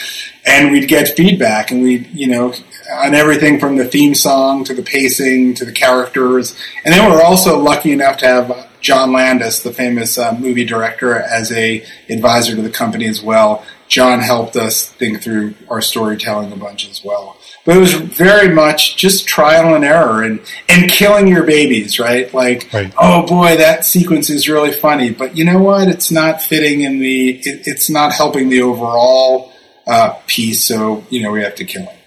and 0.46 0.72
we'd 0.72 0.88
get 0.88 1.16
feedback. 1.16 1.72
And 1.72 1.82
we'd 1.84 2.08
you 2.14 2.28
know, 2.28 2.54
on 2.92 3.14
everything 3.14 3.60
from 3.60 3.78
the 3.78 3.86
theme 3.86 4.16
song 4.16 4.64
to 4.66 4.74
the 4.74 4.84
pacing 4.84 5.56
to 5.56 5.66
the 5.66 5.72
characters. 5.72 6.56
And 6.86 6.94
then 6.94 7.10
we're 7.10 7.22
also 7.22 7.60
lucky 7.60 7.92
enough 7.92 8.18
to 8.18 8.28
have 8.28 8.70
John 8.82 9.14
Landis, 9.14 9.60
the 9.60 9.74
famous 9.74 10.18
uh, 10.18 10.36
movie 10.40 10.66
director, 10.66 11.16
as 11.16 11.52
a 11.52 11.86
advisor 12.10 12.56
to 12.56 12.62
the 12.62 12.70
company 12.70 13.08
as 13.08 13.22
well 13.22 13.66
John 13.92 14.22
helped 14.22 14.56
us 14.56 14.88
think 14.88 15.22
through 15.22 15.54
our 15.70 15.82
storytelling 15.82 16.54
a 16.54 16.56
bunch 16.56 16.90
as 16.90 17.04
well. 17.04 17.36
But 17.66 17.76
it 17.76 17.80
was 17.82 17.94
very 17.94 18.48
much 18.48 18.96
just 18.96 19.28
trial 19.28 19.76
and 19.76 19.84
error 19.84 20.24
and, 20.24 20.40
and 20.70 20.90
killing 20.90 21.28
your 21.28 21.44
babies, 21.44 22.00
right? 22.00 22.34
Like, 22.34 22.72
Right. 22.74 22.94
oh 22.98 23.28
boy, 23.28 23.58
that 23.58 23.86
sequence 23.86 24.30
is 24.30 24.48
really 24.48 24.72
funny, 24.72 25.12
but 25.12 25.36
you 25.36 25.44
know 25.44 25.60
what? 25.62 25.90
It's 25.90 26.10
not 26.10 26.42
fitting 26.42 26.82
in 26.82 27.00
the, 27.00 27.32
it, 27.40 27.68
it's 27.68 27.90
not 27.90 28.14
helping 28.14 28.48
the 28.48 28.62
overall 28.62 29.52
uh, 29.86 30.16
piece, 30.26 30.64
so, 30.64 31.04
you 31.10 31.22
know, 31.22 31.32
we 31.32 31.42
have 31.42 31.56
to 31.56 31.66
kill 31.66 31.84
it. 31.84 31.98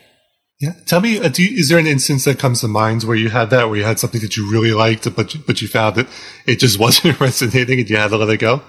Yeah. 0.61 0.73
Tell 0.87 1.03
me, 1.03 1.19
uh, 1.19 1.29
do 1.29 1.45
you, 1.45 1.55
is 1.59 1.69
there 1.69 1.79
an 1.79 1.87
instance 1.87 2.25
that 2.25 2.38
comes 2.38 2.62
to 2.62 2.69
mind 2.69 3.03
where 3.05 3.17
you 3.17 3.29
had 3.29 3.50
that, 3.50 3.69
where 3.69 3.76
you 3.76 3.85
had 3.85 3.99
something 3.99 4.23
that 4.23 4.38
you 4.38 4.50
really 4.50 4.73
liked, 4.73 5.14
but 5.14 5.35
you, 5.35 5.41
but 5.47 5.61
you 5.61 5.69
found 5.69 5.97
that 5.97 6.09
it 6.47 6.59
just 6.59 6.79
wasn't 6.85 7.21
resonating 7.21 7.79
and 7.79 7.91
you 7.91 7.97
had 7.99 8.09
to 8.09 8.17
let 8.17 8.31
it 8.31 8.38
go? 8.38 8.62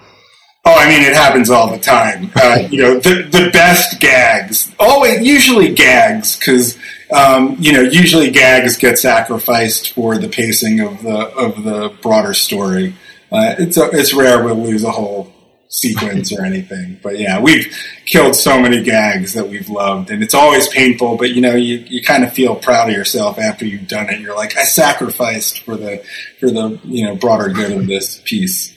Oh, 0.67 0.74
I 0.74 0.89
mean, 0.89 1.03
it 1.03 1.13
happens 1.13 1.51
all 1.51 1.69
the 1.69 1.77
time. 1.77 2.31
Uh, 2.36 2.67
you 2.72 2.81
know, 2.81 3.00
the 3.00 3.24
the 3.24 3.51
best 3.53 4.00
gags, 4.00 4.74
always 4.79 5.22
usually 5.22 5.74
gags, 5.74 6.38
because 6.38 6.77
um, 7.15 7.55
you 7.60 7.72
know, 7.72 7.81
usually 7.81 8.31
gags 8.31 8.75
get 8.75 8.98
sacrificed 8.98 9.91
for 9.91 10.17
the 10.17 10.27
pacing 10.27 10.79
of 10.79 11.03
the 11.03 11.17
of 11.36 11.63
the 11.63 11.93
broader 12.01 12.34
story. 12.34 12.95
Uh, 13.31 13.55
it's 13.60 13.77
a, 13.77 13.89
it's 13.91 14.13
rare 14.13 14.43
we'll 14.43 14.55
lose 14.55 14.84
a 14.84 14.91
whole 14.91 15.31
sequence 15.67 16.31
or 16.31 16.43
anything, 16.43 17.00
but 17.03 17.19
yeah, 17.19 17.39
we've 17.39 17.75
killed 18.05 18.36
so 18.36 18.60
many 18.60 18.81
gags 18.81 19.34
that 19.34 19.48
we've 19.48 19.69
loved, 19.69 20.10
and 20.10 20.24
it's 20.24 20.34
always 20.34 20.67
painful. 20.69 21.17
But 21.17 21.31
you 21.31 21.41
know, 21.41 21.55
you, 21.55 21.77
you 21.88 22.01
kind 22.01 22.24
of 22.24 22.34
feel 22.34 22.55
proud 22.55 22.89
of 22.89 22.95
yourself 22.95 23.38
after 23.38 23.65
you've 23.65 23.88
done 23.88 24.10
it. 24.10 24.19
You're 24.19 24.36
like, 24.36 24.57
I 24.57 24.63
sacrificed 24.63 25.62
for 25.62 25.75
the 25.75 26.03
for 26.39 26.50
the 26.50 26.79
you 26.86 27.05
know 27.05 27.15
broader 27.15 27.50
good 27.50 27.72
of 27.72 27.88
this 27.88 28.19
piece. 28.25 28.75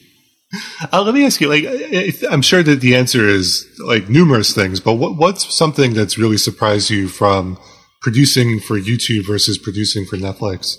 Uh, 0.93 1.02
let 1.02 1.12
me 1.12 1.26
ask 1.26 1.40
you, 1.40 1.49
like, 1.49 1.67
I'm 2.31 2.40
sure 2.40 2.62
that 2.62 2.81
the 2.81 2.95
answer 2.97 3.28
is 3.28 3.69
like 3.85 4.09
numerous 4.09 4.55
things, 4.55 4.81
but 4.81 4.95
what, 4.95 5.17
what's 5.17 5.52
something 5.55 5.93
that's 5.93 6.17
really 6.17 6.38
surprised 6.38 6.88
you 6.88 7.09
from 7.09 7.59
producing 8.00 8.61
for 8.61 8.78
YouTube 8.78 9.26
versus 9.26 9.59
producing 9.59 10.07
for 10.07 10.17
Netflix? 10.17 10.78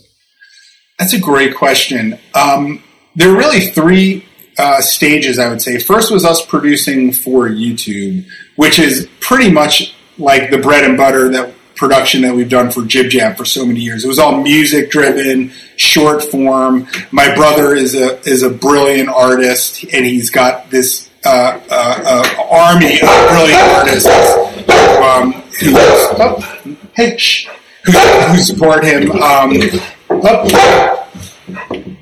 That's 0.98 1.14
a 1.14 1.20
great 1.20 1.56
question. 1.56 2.18
Um, 2.34 2.82
there 3.16 3.30
are 3.30 3.38
really 3.38 3.68
three 3.68 4.26
uh, 4.58 4.82
stages, 4.82 5.38
I 5.38 5.50
would 5.50 5.62
say. 5.62 5.80
First 5.80 6.12
was 6.12 6.26
us 6.26 6.46
producing 6.46 7.12
for 7.12 7.48
YouTube, 7.48 8.26
which 8.56 8.80
is 8.80 9.08
pretty 9.20 9.52
much 9.52 9.94
like 10.18 10.52
the 10.52 10.58
bread 10.58 10.84
and 10.84 10.98
butter 10.98 11.30
that 11.30 11.54
production 11.80 12.22
that 12.24 12.36
we've 12.36 12.50
done 12.50 12.70
for 12.70 12.82
JibJab 12.82 13.38
for 13.38 13.46
so 13.46 13.66
many 13.66 13.80
years. 13.80 14.04
It 14.04 14.10
was 14.10 14.20
all 14.20 14.44
music 14.44 14.92
driven, 14.92 15.52
short 15.78 16.22
form. 16.26 16.88
My 17.12 17.34
brother 17.34 17.74
is 17.74 17.96
a 17.96 18.20
is 18.30 18.44
a 18.44 18.50
brilliant 18.50 19.08
artist, 19.08 19.86
and 19.94 20.06
he's 20.06 20.30
got 20.30 20.70
this 20.70 21.10
uh, 21.26 21.58
uh, 21.72 22.04
uh, 22.06 22.44
army 22.52 22.96
of 23.02 23.30
brilliant 23.30 23.62
artists 23.80 24.10
who, 24.10 25.04
um, 25.04 25.32
who, 25.60 25.72
oh, 26.22 26.86
hey, 26.96 27.18
shh, 27.18 27.48
who, 27.86 27.92
who 27.94 28.38
support 28.38 28.84
him. 28.84 29.12
Um, 29.12 29.54
oh, 30.10 31.08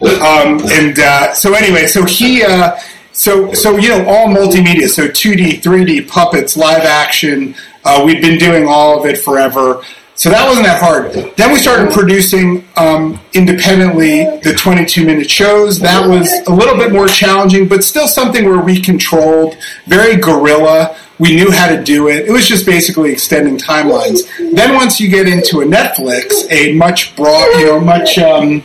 um, 0.01 0.59
and 0.71 0.97
uh, 0.99 1.33
so 1.33 1.53
anyway, 1.53 1.85
so 1.85 2.03
he, 2.03 2.43
uh, 2.43 2.77
so 3.11 3.53
so 3.53 3.77
you 3.77 3.89
know, 3.89 4.05
all 4.07 4.27
multimedia, 4.27 4.87
so 4.87 5.07
two 5.07 5.35
D, 5.35 5.57
three 5.57 5.85
D, 5.85 6.01
puppets, 6.01 6.57
live 6.57 6.83
action. 6.83 7.55
Uh, 7.87 8.03
we've 8.05 8.21
been 8.21 8.37
doing 8.37 8.67
all 8.67 8.99
of 8.99 9.05
it 9.05 9.17
forever. 9.17 9.81
So 10.15 10.29
that 10.29 10.45
wasn't 10.45 10.65
that 10.65 10.81
hard. 10.81 11.13
Then 11.37 11.53
we 11.53 11.59
started 11.59 11.93
producing 11.93 12.67
um, 12.75 13.19
independently 13.33 14.23
the 14.39 14.55
22 14.57 15.05
minute 15.05 15.29
shows. 15.29 15.79
That 15.79 16.05
was 16.05 16.29
a 16.47 16.51
little 16.51 16.75
bit 16.75 16.91
more 16.91 17.07
challenging, 17.07 17.67
but 17.67 17.83
still 17.83 18.07
something 18.07 18.43
where 18.43 18.59
we 18.59 18.81
controlled, 18.81 19.55
very 19.85 20.17
guerrilla. 20.17 20.97
We 21.17 21.35
knew 21.35 21.51
how 21.51 21.69
to 21.69 21.81
do 21.81 22.09
it. 22.09 22.27
It 22.27 22.31
was 22.31 22.47
just 22.47 22.65
basically 22.65 23.11
extending 23.11 23.57
timelines. 23.57 24.27
Then 24.53 24.75
once 24.75 24.99
you 24.99 25.07
get 25.07 25.27
into 25.27 25.61
a 25.61 25.65
Netflix, 25.65 26.51
a 26.51 26.73
much 26.73 27.15
broad, 27.15 27.47
you 27.59 27.67
know, 27.67 27.79
much 27.79 28.17
um, 28.17 28.63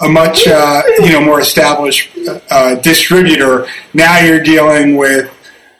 a 0.00 0.08
much 0.08 0.46
uh, 0.46 0.82
you 0.98 1.12
know 1.12 1.20
more 1.20 1.40
established 1.40 2.10
uh, 2.50 2.74
distributor. 2.76 3.66
Now 3.94 4.18
you're 4.18 4.42
dealing 4.42 4.96
with 4.96 5.32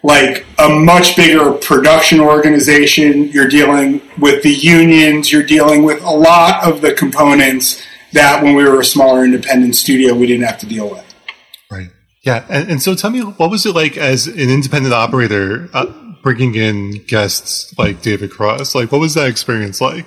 like 0.03 0.47
a 0.59 0.69
much 0.69 1.17
bigger 1.17 1.53
production 1.53 2.21
organization. 2.21 3.25
You're 3.29 3.49
dealing 3.49 4.01
with 4.19 4.43
the 4.43 4.53
unions. 4.53 5.33
You're 5.33 5.43
dealing 5.43 5.83
with 5.83 6.03
a 6.03 6.11
lot 6.11 6.65
of 6.65 6.81
the 6.81 6.95
components 6.95 7.83
that 8.13 8.43
when 8.43 8.55
we 8.55 8.65
were 8.65 8.81
a 8.81 8.85
smaller 8.85 9.25
independent 9.25 9.77
studio 9.77 10.15
we 10.15 10.27
didn't 10.27 10.47
have 10.47 10.59
to 10.59 10.67
deal 10.67 10.89
with. 10.91 11.05
Right. 11.71 11.89
Yeah. 12.25 12.45
And, 12.49 12.71
and 12.71 12.83
so 12.83 12.95
tell 12.95 13.11
me, 13.11 13.21
what 13.21 13.51
was 13.51 13.67
it 13.67 13.75
like 13.75 13.97
as 13.97 14.27
an 14.27 14.39
independent 14.39 14.95
operator 14.95 15.69
uh, 15.75 15.93
bringing 16.23 16.55
in 16.55 17.03
guests 17.07 17.77
like 17.79 18.03
David 18.03 18.31
Cross? 18.31 18.75
Like, 18.75 18.93
what 18.93 19.01
was 19.01 19.15
that 19.15 19.29
experience 19.29 19.81
like? 19.81 20.07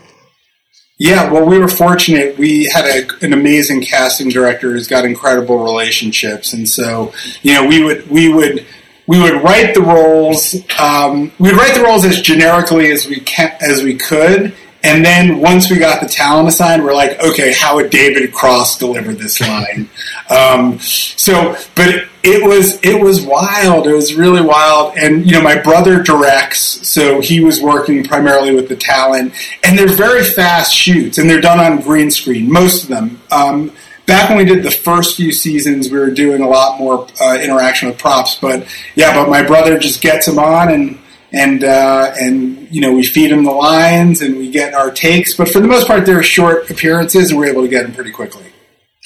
Yeah, 0.98 1.31
well, 1.31 1.48
we 1.48 1.57
were 1.57 1.67
fortunate. 1.67 2.38
We 2.38 2.65
had 2.65 2.86
a, 2.86 3.25
an 3.25 3.33
amazing 3.33 3.81
casting 3.81 4.29
director 4.29 4.71
who's 4.71 4.88
got 4.88 5.03
incredible 5.03 5.63
relationships, 5.63 6.53
and 6.53 6.69
so 6.69 7.12
you 7.41 7.55
know, 7.55 7.65
we 7.65 7.83
would 7.83 8.07
we 8.12 8.31
would 8.31 8.67
we 9.12 9.20
would 9.20 9.44
write 9.44 9.74
the 9.74 9.82
roles. 9.82 10.56
Um, 10.80 11.34
we'd 11.38 11.51
write 11.51 11.75
the 11.75 11.84
roles 11.84 12.06
as 12.06 12.22
generically 12.22 12.91
as 12.91 13.08
we 13.08 13.20
can, 13.20 13.53
as 13.60 13.84
we 13.84 13.98
could, 13.98 14.56
and 14.86 15.03
then 15.03 15.39
once 15.39 15.70
we 15.70 15.77
got 15.80 16.01
the 16.01 16.08
talent 16.08 16.48
assigned, 16.48 16.82
we're 16.82 16.94
like, 16.94 17.22
okay, 17.22 17.51
how 17.51 17.75
would 17.75 17.89
David 17.89 18.34
Cross 18.34 18.80
deliver 18.80 19.13
this 19.13 19.41
line? 19.41 19.89
um, 20.30 20.80
so, 20.80 21.58
but 21.75 22.08
it, 22.24 22.41
was 22.41 22.80
it 22.84 23.01
was 23.01 23.22
wild. 23.22 23.86
It 23.86 23.94
was 23.94 24.15
really 24.15 24.41
wild. 24.41 24.96
And 24.96 25.25
you 25.25 25.34
know, 25.34 25.41
my 25.41 25.62
brother 25.62 26.01
directs, 26.01 26.88
so 26.88 27.20
he 27.20 27.44
was 27.44 27.62
working 27.62 28.06
primarily 28.06 28.56
with 28.56 28.70
the 28.70 28.77
talent. 28.77 29.34
And 29.65 29.77
they're 29.77 29.89
very 29.89 30.24
fast 30.24 30.74
shoots, 30.74 31.18
and 31.18 31.30
they're 31.30 31.41
done 31.41 31.60
on 31.60 31.82
green 31.82 32.12
screen. 32.12 32.50
Most 32.50 32.84
of 32.84 32.89
them. 32.89 33.22
Um, 33.30 33.74
back 34.12 34.30
when 34.30 34.38
we 34.38 34.46
did 34.46 34.63
the 34.63 34.72
first 34.72 35.15
few 35.15 35.32
seasons, 35.32 35.89
we 35.89 35.98
were 35.98 36.12
doing 36.12 36.41
a 36.41 36.48
lot 36.48 36.77
more 36.77 37.08
uh, 37.22 37.39
interaction 37.41 37.88
with 37.88 37.98
props. 37.98 38.36
But 38.36 38.68
yeah, 38.96 39.13
but 39.15 39.30
my 39.30 39.41
brother 39.41 39.80
just 39.80 40.01
gets 40.01 40.25
them 40.25 40.38
on 40.38 40.70
and 40.70 41.00
and 41.32 41.63
uh, 41.63 42.13
and 42.20 42.70
you 42.70 42.82
know 42.82 42.94
we 42.94 43.03
feed 43.03 43.32
him 43.32 43.46
the 43.46 43.51
lines 43.51 44.22
and 44.22 44.38
we 44.38 44.51
get 44.51 44.74
our 44.74 44.91
takes. 44.91 45.34
But 45.34 45.48
for 45.50 45.62
the 45.62 45.68
most 45.68 45.88
part, 45.88 46.06
they're 46.06 46.24
short 46.24 46.70
appearances, 46.70 47.32
and 47.32 47.39
we're 47.39 47.48
able 47.48 47.62
to 47.62 47.70
get 47.70 47.84
them 47.84 47.94
pretty 47.94 48.12
quickly. 48.12 48.46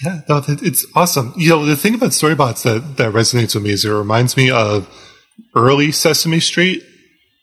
Yeah, 0.03 0.21
no, 0.27 0.43
it's 0.47 0.85
awesome. 0.93 1.33
You 1.37 1.51
know, 1.51 1.65
the 1.65 1.77
thing 1.77 1.95
about 1.95 2.09
Storybots 2.09 2.63
that, 2.63 2.97
that 2.97 3.13
resonates 3.13 3.55
with 3.55 3.63
me 3.63 3.69
is 3.69 3.85
it 3.85 3.91
reminds 3.91 4.35
me 4.35 4.51
of 4.51 4.89
early 5.55 5.93
Sesame 5.93 6.41
Street, 6.41 6.83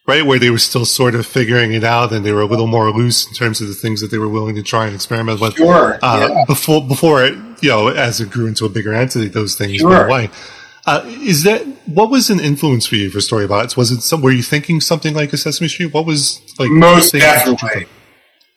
right? 0.06 0.24
Where 0.26 0.38
they 0.38 0.50
were 0.50 0.58
still 0.58 0.84
sort 0.84 1.14
of 1.14 1.26
figuring 1.26 1.72
it 1.72 1.84
out 1.84 2.12
and 2.12 2.24
they 2.24 2.32
were 2.32 2.40
a 2.42 2.46
little 2.46 2.66
more 2.66 2.90
loose 2.90 3.26
in 3.26 3.34
terms 3.34 3.60
of 3.60 3.68
the 3.68 3.74
things 3.74 4.00
that 4.00 4.10
they 4.10 4.18
were 4.18 4.28
willing 4.28 4.54
to 4.56 4.62
try 4.62 4.86
and 4.86 4.94
experiment 4.94 5.40
with. 5.40 5.54
Sure. 5.56 5.98
Uh, 6.02 6.28
yeah. 6.30 6.44
Before, 6.46 6.82
before 6.86 7.24
it, 7.24 7.34
you 7.62 7.68
know, 7.68 7.88
as 7.88 8.20
it 8.20 8.30
grew 8.30 8.46
into 8.46 8.64
a 8.64 8.68
bigger 8.68 8.92
entity, 8.92 9.28
those 9.28 9.54
things 9.54 9.76
Sure. 9.76 9.88
went 9.90 10.06
away. 10.08 10.30
Uh, 10.84 11.02
is 11.06 11.44
that 11.44 11.62
what 11.86 12.10
was 12.10 12.28
an 12.30 12.40
influence 12.40 12.86
for 12.86 12.96
you 12.96 13.08
for 13.08 13.18
Storybots? 13.18 13.76
Was 13.76 13.92
it 13.92 14.00
some? 14.00 14.20
Were 14.20 14.32
you 14.32 14.42
thinking 14.42 14.80
something 14.80 15.14
like 15.14 15.32
a 15.32 15.36
Sesame 15.36 15.68
Street? 15.68 15.94
What 15.94 16.06
was 16.06 16.40
like 16.58 16.70
Most 16.70 17.12
the 17.12 17.20
thing 17.20 17.28
that 17.28 17.46
you 17.46 17.52
definitely. 17.54 17.86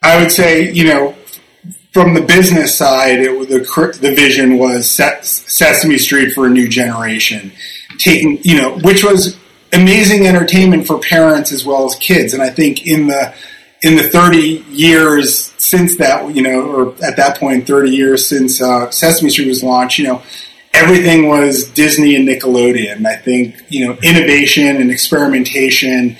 I 0.02 0.20
would 0.20 0.32
say, 0.32 0.72
you 0.72 0.84
know, 0.86 1.14
from 1.92 2.14
the 2.14 2.20
business 2.22 2.76
side, 2.76 3.20
it, 3.20 3.30
was- 3.38 3.46
the 3.46 3.98
the 4.00 4.12
vision 4.12 4.58
was 4.58 4.90
Sesame 4.90 5.98
Street 5.98 6.32
for 6.32 6.46
a 6.46 6.50
new 6.50 6.66
generation, 6.68 7.52
taking 7.98 8.40
you 8.42 8.60
know, 8.60 8.76
which 8.78 9.04
was 9.04 9.36
amazing 9.72 10.26
entertainment 10.26 10.86
for 10.86 10.98
parents 10.98 11.52
as 11.52 11.64
well 11.64 11.84
as 11.84 11.94
kids. 11.96 12.34
And 12.34 12.42
I 12.42 12.50
think 12.50 12.86
in 12.86 13.08
the 13.08 13.34
in 13.82 13.96
the 13.96 14.08
30 14.08 14.64
years 14.70 15.52
since 15.58 15.96
that, 15.98 16.34
you 16.34 16.42
know, 16.42 16.62
or 16.62 17.04
at 17.04 17.16
that 17.16 17.38
point, 17.38 17.66
30 17.66 17.90
years 17.90 18.26
since 18.26 18.60
uh, 18.60 18.90
Sesame 18.90 19.30
Street 19.30 19.48
was 19.48 19.62
launched, 19.62 19.98
you 19.98 20.06
know, 20.06 20.22
everything 20.72 21.28
was 21.28 21.68
Disney 21.70 22.16
and 22.16 22.26
Nickelodeon. 22.26 23.06
I 23.06 23.16
think 23.16 23.56
you 23.68 23.86
know, 23.86 23.98
innovation 24.02 24.76
and 24.76 24.90
experimentation 24.90 26.16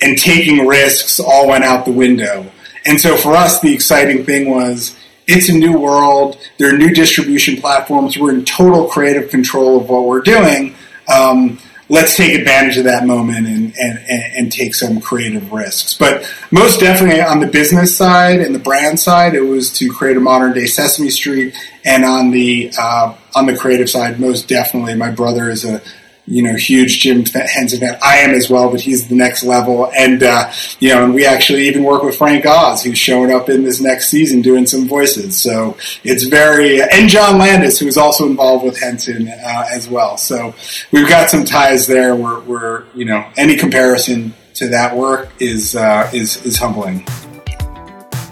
and 0.00 0.18
taking 0.18 0.66
risks 0.66 1.20
all 1.20 1.48
went 1.48 1.64
out 1.64 1.84
the 1.84 1.92
window. 1.92 2.50
And 2.86 3.00
so 3.00 3.16
for 3.16 3.34
us, 3.36 3.60
the 3.60 3.72
exciting 3.74 4.24
thing 4.24 4.50
was 4.50 4.96
it's 5.26 5.48
a 5.48 5.56
new 5.56 5.78
world. 5.78 6.38
There 6.58 6.74
are 6.74 6.78
new 6.78 6.92
distribution 6.92 7.60
platforms. 7.60 8.18
We're 8.18 8.34
in 8.34 8.44
total 8.44 8.88
creative 8.88 9.30
control 9.30 9.80
of 9.80 9.88
what 9.88 10.06
we're 10.06 10.22
doing. 10.22 10.74
Um, 11.12 11.58
let's 11.90 12.16
take 12.16 12.38
advantage 12.38 12.78
of 12.78 12.84
that 12.84 13.04
moment 13.04 13.48
and, 13.48 13.74
and, 13.76 13.98
and, 14.08 14.52
take 14.52 14.76
some 14.76 15.00
creative 15.00 15.52
risks. 15.52 15.92
But 15.94 16.24
most 16.52 16.78
definitely 16.78 17.20
on 17.20 17.40
the 17.40 17.48
business 17.48 17.94
side 17.94 18.40
and 18.40 18.54
the 18.54 18.60
brand 18.60 19.00
side, 19.00 19.34
it 19.34 19.40
was 19.40 19.72
to 19.78 19.90
create 19.90 20.16
a 20.16 20.20
modern 20.20 20.52
day 20.52 20.66
Sesame 20.66 21.10
Street. 21.10 21.54
And 21.84 22.04
on 22.04 22.30
the 22.30 22.72
uh, 22.78 23.14
on 23.34 23.46
the 23.46 23.56
creative 23.56 23.90
side, 23.90 24.20
most 24.20 24.48
definitely, 24.48 24.94
my 24.94 25.10
brother 25.10 25.50
is 25.50 25.64
a 25.64 25.82
you 26.26 26.42
know, 26.42 26.54
huge 26.54 27.00
Jim 27.00 27.24
Henson 27.24 27.80
fan. 27.80 27.98
I 28.02 28.18
am 28.18 28.30
as 28.30 28.48
well, 28.48 28.70
but 28.70 28.80
he's 28.80 29.08
the 29.08 29.14
next 29.14 29.42
level. 29.42 29.90
And, 29.96 30.22
uh, 30.22 30.52
you 30.78 30.90
know, 30.90 31.04
and 31.04 31.14
we 31.14 31.26
actually 31.26 31.68
even 31.68 31.84
work 31.84 32.02
with 32.02 32.16
Frank 32.16 32.46
Oz, 32.46 32.82
who's 32.82 32.98
showing 32.98 33.32
up 33.32 33.48
in 33.48 33.64
this 33.64 33.80
next 33.80 34.10
season 34.10 34.42
doing 34.42 34.66
some 34.66 34.86
voices. 34.86 35.36
So 35.36 35.76
it's 36.04 36.24
very, 36.24 36.82
and 36.82 37.08
John 37.08 37.38
Landis, 37.38 37.78
who's 37.78 37.96
also 37.96 38.26
involved 38.26 38.64
with 38.64 38.78
Henson 38.78 39.28
uh, 39.28 39.66
as 39.70 39.88
well. 39.88 40.16
So 40.16 40.54
we've 40.92 41.08
got 41.08 41.30
some 41.30 41.44
ties 41.44 41.86
there 41.86 42.14
where, 42.14 42.40
where, 42.40 42.84
you 42.94 43.04
know, 43.04 43.26
any 43.36 43.56
comparison 43.56 44.34
to 44.54 44.68
that 44.68 44.96
work 44.96 45.30
is 45.38 45.74
uh, 45.74 46.10
is 46.12 46.44
is 46.44 46.58
humbling. 46.58 47.04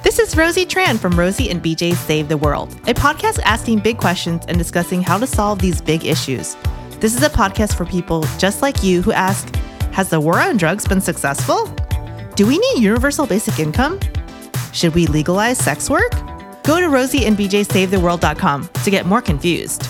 This 0.02 0.18
is 0.18 0.36
Rosie 0.36 0.66
Tran 0.66 0.98
from 0.98 1.18
Rosie 1.18 1.50
and 1.50 1.62
BJ 1.62 1.94
Save 1.94 2.28
the 2.28 2.36
World, 2.36 2.72
a 2.86 2.94
podcast 2.94 3.40
asking 3.44 3.80
big 3.80 3.98
questions 3.98 4.44
and 4.46 4.58
discussing 4.58 5.02
how 5.02 5.18
to 5.18 5.26
solve 5.26 5.58
these 5.58 5.80
big 5.80 6.04
issues. 6.04 6.56
This 7.00 7.14
is 7.14 7.22
a 7.22 7.30
podcast 7.30 7.76
for 7.76 7.84
people 7.84 8.24
just 8.38 8.60
like 8.60 8.82
you 8.82 9.02
who 9.02 9.12
ask 9.12 9.54
Has 9.92 10.10
the 10.10 10.18
war 10.18 10.40
on 10.40 10.56
drugs 10.56 10.86
been 10.86 11.00
successful? 11.00 11.66
Do 12.34 12.44
we 12.44 12.58
need 12.58 12.82
universal 12.82 13.24
basic 13.24 13.60
income? 13.60 14.00
Should 14.72 14.96
we 14.96 15.06
legalize 15.06 15.58
sex 15.58 15.88
work? 15.88 16.10
Go 16.64 16.80
to 16.80 16.88
rosieandbjsavetheworld.com 16.88 18.68
to 18.84 18.90
get 18.90 19.06
more 19.06 19.22
confused. 19.22 19.86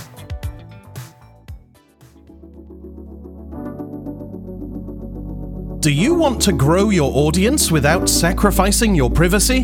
Do 5.80 5.90
you 5.90 6.14
want 6.14 6.42
to 6.42 6.52
grow 6.52 6.90
your 6.90 7.10
audience 7.14 7.70
without 7.70 8.10
sacrificing 8.10 8.94
your 8.94 9.10
privacy? 9.10 9.62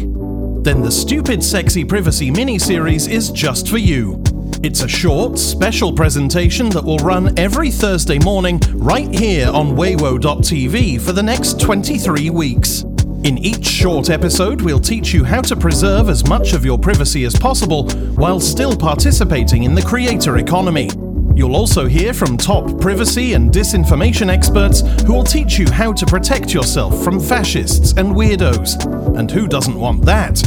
Then 0.62 0.80
the 0.80 0.90
Stupid 0.90 1.44
Sexy 1.44 1.84
Privacy 1.84 2.30
mini-series 2.30 3.06
is 3.06 3.30
just 3.30 3.68
for 3.68 3.76
you. 3.76 4.23
It's 4.64 4.82
a 4.82 4.88
short, 4.88 5.36
special 5.36 5.92
presentation 5.92 6.70
that 6.70 6.82
will 6.82 6.96
run 6.96 7.38
every 7.38 7.70
Thursday 7.70 8.18
morning 8.20 8.58
right 8.72 9.14
here 9.14 9.50
on 9.50 9.76
Weiwo.tv 9.76 11.02
for 11.02 11.12
the 11.12 11.22
next 11.22 11.60
23 11.60 12.30
weeks. 12.30 12.80
In 13.24 13.36
each 13.36 13.66
short 13.66 14.08
episode, 14.08 14.62
we'll 14.62 14.80
teach 14.80 15.12
you 15.12 15.22
how 15.22 15.42
to 15.42 15.54
preserve 15.54 16.08
as 16.08 16.26
much 16.26 16.54
of 16.54 16.64
your 16.64 16.78
privacy 16.78 17.26
as 17.26 17.36
possible 17.36 17.90
while 18.14 18.40
still 18.40 18.74
participating 18.74 19.64
in 19.64 19.74
the 19.74 19.82
creator 19.82 20.38
economy. 20.38 20.88
You'll 21.36 21.56
also 21.56 21.86
hear 21.86 22.14
from 22.14 22.38
top 22.38 22.80
privacy 22.80 23.34
and 23.34 23.52
disinformation 23.52 24.30
experts 24.30 24.80
who 25.02 25.12
will 25.12 25.24
teach 25.24 25.58
you 25.58 25.70
how 25.70 25.92
to 25.92 26.06
protect 26.06 26.54
yourself 26.54 27.04
from 27.04 27.20
fascists 27.20 27.92
and 27.98 28.14
weirdos. 28.14 28.82
And 29.18 29.30
who 29.30 29.46
doesn't 29.46 29.78
want 29.78 30.06
that? 30.06 30.42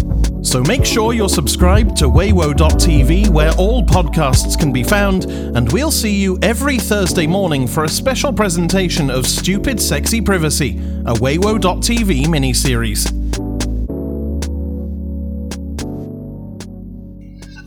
So 0.47 0.63
make 0.63 0.85
sure 0.85 1.11
you're 1.11 1.27
subscribed 1.27 1.97
to 1.97 2.05
Weiwo.tv 2.05 3.27
where 3.27 3.51
all 3.55 3.83
podcasts 3.83 4.57
can 4.57 4.71
be 4.71 4.81
found, 4.81 5.25
and 5.25 5.69
we'll 5.73 5.91
see 5.91 6.15
you 6.15 6.39
every 6.41 6.79
Thursday 6.79 7.27
morning 7.27 7.67
for 7.67 7.83
a 7.83 7.89
special 7.89 8.31
presentation 8.31 9.09
of 9.09 9.27
Stupid 9.27 9.81
Sexy 9.81 10.21
Privacy, 10.21 10.77
a 11.05 11.13
Weiwo.tv 11.15 12.27
miniseries. 12.27 13.11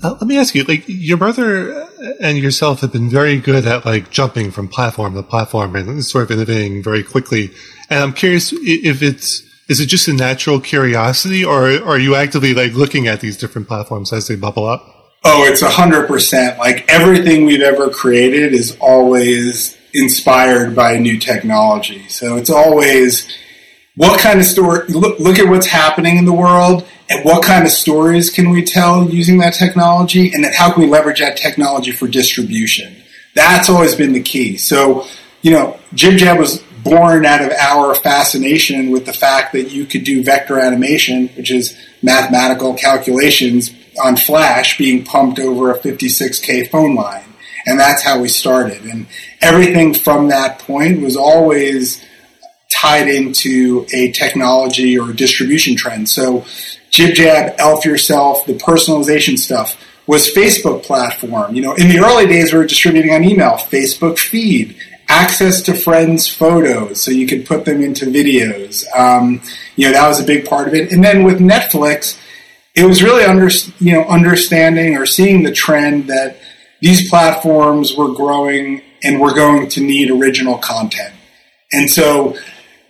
Uh, 0.02 0.12
let 0.12 0.22
me 0.22 0.38
ask 0.38 0.54
you, 0.54 0.64
like, 0.64 0.84
your 0.86 1.18
brother 1.18 1.86
and 2.18 2.38
yourself 2.38 2.80
have 2.80 2.92
been 2.92 3.10
very 3.10 3.36
good 3.36 3.66
at 3.66 3.84
like 3.84 4.10
jumping 4.10 4.50
from 4.50 4.68
platform 4.68 5.12
to 5.12 5.22
platform 5.22 5.76
and 5.76 6.02
sort 6.02 6.24
of 6.24 6.30
innovating 6.30 6.82
very 6.82 7.02
quickly. 7.02 7.50
And 7.90 8.02
I'm 8.02 8.14
curious 8.14 8.54
if 8.54 9.02
it's 9.02 9.49
is 9.70 9.78
it 9.78 9.86
just 9.86 10.08
a 10.08 10.12
natural 10.12 10.60
curiosity, 10.60 11.44
or 11.44 11.70
are 11.70 11.98
you 11.98 12.16
actively 12.16 12.52
like 12.52 12.72
looking 12.72 13.06
at 13.06 13.20
these 13.20 13.36
different 13.36 13.68
platforms 13.68 14.12
as 14.12 14.26
they 14.26 14.34
bubble 14.34 14.66
up? 14.66 14.84
Oh, 15.22 15.44
it's 15.44 15.62
a 15.62 15.70
hundred 15.70 16.08
percent. 16.08 16.58
Like 16.58 16.84
everything 16.88 17.44
we've 17.44 17.62
ever 17.62 17.88
created 17.88 18.52
is 18.52 18.76
always 18.80 19.76
inspired 19.94 20.74
by 20.74 20.96
new 20.96 21.18
technology. 21.18 22.08
So 22.08 22.36
it's 22.36 22.50
always 22.50 23.28
what 23.94 24.20
kind 24.20 24.40
of 24.40 24.44
story 24.44 24.88
look, 24.88 25.20
look 25.20 25.38
at 25.38 25.48
what's 25.48 25.66
happening 25.66 26.16
in 26.16 26.24
the 26.24 26.32
world 26.32 26.84
and 27.08 27.24
what 27.24 27.44
kind 27.44 27.64
of 27.64 27.70
stories 27.70 28.28
can 28.28 28.50
we 28.50 28.64
tell 28.64 29.08
using 29.08 29.38
that 29.38 29.54
technology 29.54 30.32
and 30.32 30.42
then 30.42 30.52
how 30.52 30.72
can 30.72 30.82
we 30.82 30.88
leverage 30.88 31.20
that 31.20 31.36
technology 31.36 31.90
for 31.90 32.06
distribution 32.06 32.94
that's 33.34 33.68
always 33.68 33.96
been 33.96 34.12
the 34.12 34.22
key 34.22 34.56
so 34.56 35.04
you 35.42 35.50
know 35.50 35.78
JibJab 35.92 36.38
was 36.38 36.62
born 36.82 37.26
out 37.26 37.42
of 37.42 37.52
our 37.52 37.94
fascination 37.94 38.90
with 38.90 39.06
the 39.06 39.12
fact 39.12 39.52
that 39.52 39.70
you 39.70 39.84
could 39.86 40.04
do 40.04 40.22
vector 40.22 40.58
animation 40.58 41.28
which 41.36 41.50
is 41.50 41.76
mathematical 42.02 42.74
calculations 42.74 43.70
on 44.02 44.16
flash 44.16 44.78
being 44.78 45.04
pumped 45.04 45.38
over 45.38 45.70
a 45.70 45.78
56k 45.78 46.70
phone 46.70 46.94
line 46.94 47.24
and 47.66 47.78
that's 47.78 48.02
how 48.02 48.20
we 48.20 48.28
started 48.28 48.82
and 48.84 49.06
everything 49.40 49.94
from 49.94 50.28
that 50.28 50.58
point 50.58 51.00
was 51.00 51.16
always 51.16 52.04
tied 52.70 53.08
into 53.08 53.86
a 53.92 54.10
technology 54.12 54.98
or 54.98 55.10
a 55.10 55.14
distribution 55.16 55.76
trend. 55.76 56.08
So 56.08 56.40
JibJab, 56.90 57.56
Elf 57.58 57.84
Yourself, 57.84 58.46
the 58.46 58.54
personalization 58.54 59.38
stuff 59.38 59.76
was 60.06 60.32
Facebook 60.32 60.82
platform. 60.82 61.54
You 61.54 61.62
know, 61.62 61.74
in 61.74 61.88
the 61.88 61.98
early 61.98 62.26
days 62.26 62.52
we 62.52 62.58
were 62.58 62.66
distributing 62.66 63.12
on 63.12 63.22
email, 63.22 63.52
Facebook 63.52 64.18
feed, 64.18 64.76
access 65.10 65.60
to 65.62 65.74
friends' 65.74 66.28
photos 66.28 67.02
so 67.02 67.10
you 67.10 67.26
could 67.26 67.44
put 67.44 67.64
them 67.64 67.82
into 67.82 68.06
videos. 68.06 68.84
Um, 68.96 69.42
you 69.74 69.86
know, 69.86 69.92
that 69.92 70.08
was 70.08 70.20
a 70.20 70.24
big 70.24 70.46
part 70.46 70.68
of 70.68 70.74
it. 70.74 70.92
And 70.92 71.02
then 71.04 71.24
with 71.24 71.40
Netflix, 71.40 72.18
it 72.76 72.84
was 72.84 73.02
really 73.02 73.24
under, 73.24 73.48
you 73.80 73.92
know, 73.92 74.04
understanding 74.04 74.96
or 74.96 75.06
seeing 75.06 75.42
the 75.42 75.50
trend 75.50 76.06
that 76.06 76.38
these 76.80 77.10
platforms 77.10 77.96
were 77.96 78.12
growing 78.12 78.82
and 79.02 79.20
we're 79.20 79.34
going 79.34 79.68
to 79.70 79.80
need 79.80 80.10
original 80.10 80.58
content. 80.58 81.14
And 81.72 81.90
so 81.90 82.36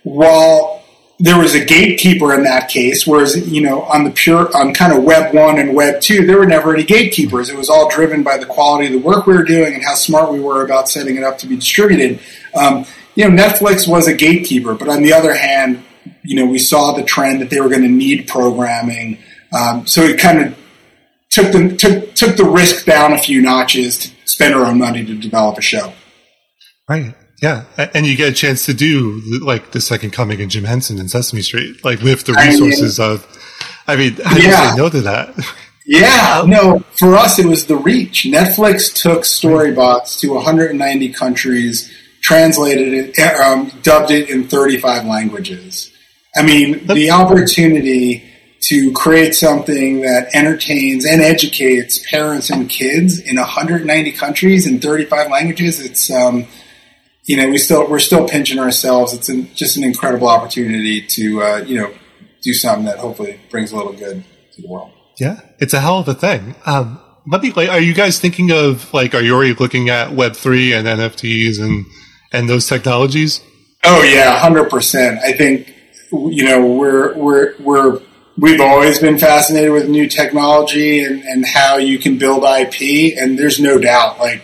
while 0.03 0.80
there 1.21 1.37
was 1.37 1.53
a 1.53 1.63
gatekeeper 1.63 2.33
in 2.33 2.43
that 2.43 2.67
case, 2.67 3.05
whereas 3.05 3.47
you 3.47 3.61
know 3.61 3.83
on 3.83 4.03
the 4.03 4.09
pure 4.09 4.49
on 4.57 4.73
kind 4.73 4.91
of 4.91 5.03
Web 5.03 5.35
one 5.35 5.59
and 5.59 5.75
Web 5.75 6.01
two, 6.01 6.25
there 6.25 6.39
were 6.39 6.47
never 6.47 6.73
any 6.73 6.83
gatekeepers. 6.83 7.47
It 7.47 7.55
was 7.55 7.69
all 7.69 7.89
driven 7.89 8.23
by 8.23 8.37
the 8.37 8.47
quality 8.47 8.87
of 8.87 8.93
the 8.93 9.07
work 9.07 9.27
we 9.27 9.35
were 9.35 9.43
doing 9.43 9.75
and 9.75 9.83
how 9.83 9.93
smart 9.93 10.33
we 10.33 10.39
were 10.39 10.65
about 10.65 10.89
setting 10.89 11.17
it 11.17 11.23
up 11.23 11.37
to 11.39 11.47
be 11.47 11.55
distributed. 11.55 12.19
Um, 12.55 12.85
you 13.13 13.29
know, 13.29 13.43
Netflix 13.43 13.87
was 13.87 14.07
a 14.07 14.15
gatekeeper, 14.15 14.73
but 14.73 14.89
on 14.89 15.03
the 15.03 15.13
other 15.13 15.35
hand, 15.35 15.83
you 16.23 16.35
know, 16.35 16.45
we 16.45 16.57
saw 16.57 16.93
the 16.93 17.03
trend 17.03 17.39
that 17.41 17.51
they 17.51 17.61
were 17.61 17.69
going 17.69 17.83
to 17.83 17.87
need 17.87 18.27
programming, 18.27 19.19
um, 19.53 19.85
so 19.85 20.01
it 20.01 20.19
kind 20.19 20.41
of 20.41 20.57
took 21.29 21.51
the 21.51 21.75
took 21.77 22.15
took 22.15 22.35
the 22.35 22.45
risk 22.45 22.85
down 22.87 23.13
a 23.13 23.19
few 23.19 23.43
notches 23.43 23.99
to 23.99 24.11
spend 24.25 24.55
our 24.55 24.65
own 24.65 24.79
money 24.79 25.05
to 25.05 25.13
develop 25.13 25.59
a 25.59 25.61
show. 25.61 25.93
Right. 26.89 27.13
Yeah, 27.41 27.63
and 27.95 28.05
you 28.05 28.15
get 28.15 28.29
a 28.29 28.35
chance 28.35 28.67
to 28.67 28.73
do 28.73 29.19
like 29.41 29.71
the 29.71 29.81
second 29.81 30.11
coming 30.11 30.41
of 30.41 30.49
Jim 30.49 30.63
Henson 30.63 30.99
in 30.99 31.09
Sesame 31.09 31.41
Street, 31.41 31.83
like 31.83 31.99
with 32.01 32.25
the 32.25 32.33
resources 32.33 32.99
I 32.99 33.07
mean, 33.07 33.15
of. 33.15 33.37
I 33.87 33.95
mean, 33.95 34.13
how 34.23 34.35
do 34.35 34.43
yeah. 34.43 34.63
you 34.63 34.69
say 34.69 34.75
no 34.77 34.89
to 34.89 35.01
that? 35.01 35.55
Yeah, 35.83 36.43
no. 36.45 36.79
For 36.93 37.15
us, 37.15 37.39
it 37.39 37.47
was 37.47 37.65
the 37.65 37.75
reach. 37.75 38.23
Netflix 38.23 38.93
took 38.93 39.23
Storybots 39.23 40.19
to 40.19 40.33
190 40.33 41.11
countries, 41.13 41.91
translated 42.21 42.93
it, 42.93 43.19
um, 43.39 43.71
dubbed 43.81 44.11
it 44.11 44.29
in 44.29 44.47
35 44.47 45.05
languages. 45.05 45.91
I 46.35 46.43
mean, 46.43 46.85
the 46.85 47.09
opportunity 47.09 48.23
to 48.61 48.91
create 48.93 49.33
something 49.33 50.01
that 50.01 50.29
entertains 50.35 51.03
and 51.03 51.19
educates 51.19 51.99
parents 52.09 52.51
and 52.51 52.69
kids 52.69 53.19
in 53.19 53.35
190 53.35 54.11
countries 54.11 54.67
in 54.67 54.79
35 54.79 55.31
languages. 55.31 55.79
It's 55.79 56.11
um, 56.11 56.45
you 57.31 57.37
know, 57.37 57.49
we 57.49 57.57
still 57.57 57.89
we're 57.89 57.99
still 57.99 58.27
pinching 58.27 58.59
ourselves. 58.59 59.13
It's 59.13 59.29
an, 59.29 59.47
just 59.55 59.77
an 59.77 59.85
incredible 59.85 60.27
opportunity 60.27 61.01
to 61.01 61.41
uh, 61.41 61.57
you 61.65 61.79
know 61.79 61.93
do 62.41 62.53
something 62.53 62.83
that 62.87 62.99
hopefully 62.99 63.39
brings 63.49 63.71
a 63.71 63.77
little 63.77 63.93
good 63.93 64.25
to 64.51 64.61
the 64.61 64.67
world. 64.67 64.91
Yeah, 65.17 65.39
it's 65.57 65.73
a 65.73 65.79
hell 65.79 65.99
of 65.99 66.09
a 66.09 66.13
thing. 66.13 66.55
Um, 66.65 66.99
let 67.25 67.41
me. 67.41 67.53
Like, 67.53 67.69
are 67.69 67.79
you 67.79 67.93
guys 67.93 68.19
thinking 68.19 68.51
of 68.51 68.93
like? 68.93 69.15
Are 69.15 69.21
you 69.21 69.33
already 69.33 69.53
looking 69.53 69.87
at 69.87 70.11
Web 70.11 70.35
three 70.35 70.73
and 70.73 70.85
NFTs 70.85 71.61
and 71.61 71.85
and 72.33 72.49
those 72.49 72.67
technologies? 72.67 73.39
Oh 73.85 74.03
yeah, 74.03 74.37
hundred 74.37 74.69
percent. 74.69 75.19
I 75.23 75.31
think 75.31 75.73
you 76.11 76.43
know 76.43 76.65
we're 76.65 77.17
we're 77.17 77.55
we're 77.61 78.01
we've 78.37 78.59
always 78.59 78.99
been 78.99 79.17
fascinated 79.17 79.71
with 79.71 79.87
new 79.87 80.09
technology 80.09 81.01
and, 81.01 81.23
and 81.23 81.45
how 81.45 81.77
you 81.77 81.97
can 81.97 82.17
build 82.17 82.43
IP, 82.43 83.17
and 83.17 83.39
there's 83.39 83.57
no 83.57 83.79
doubt 83.79 84.19
like 84.19 84.41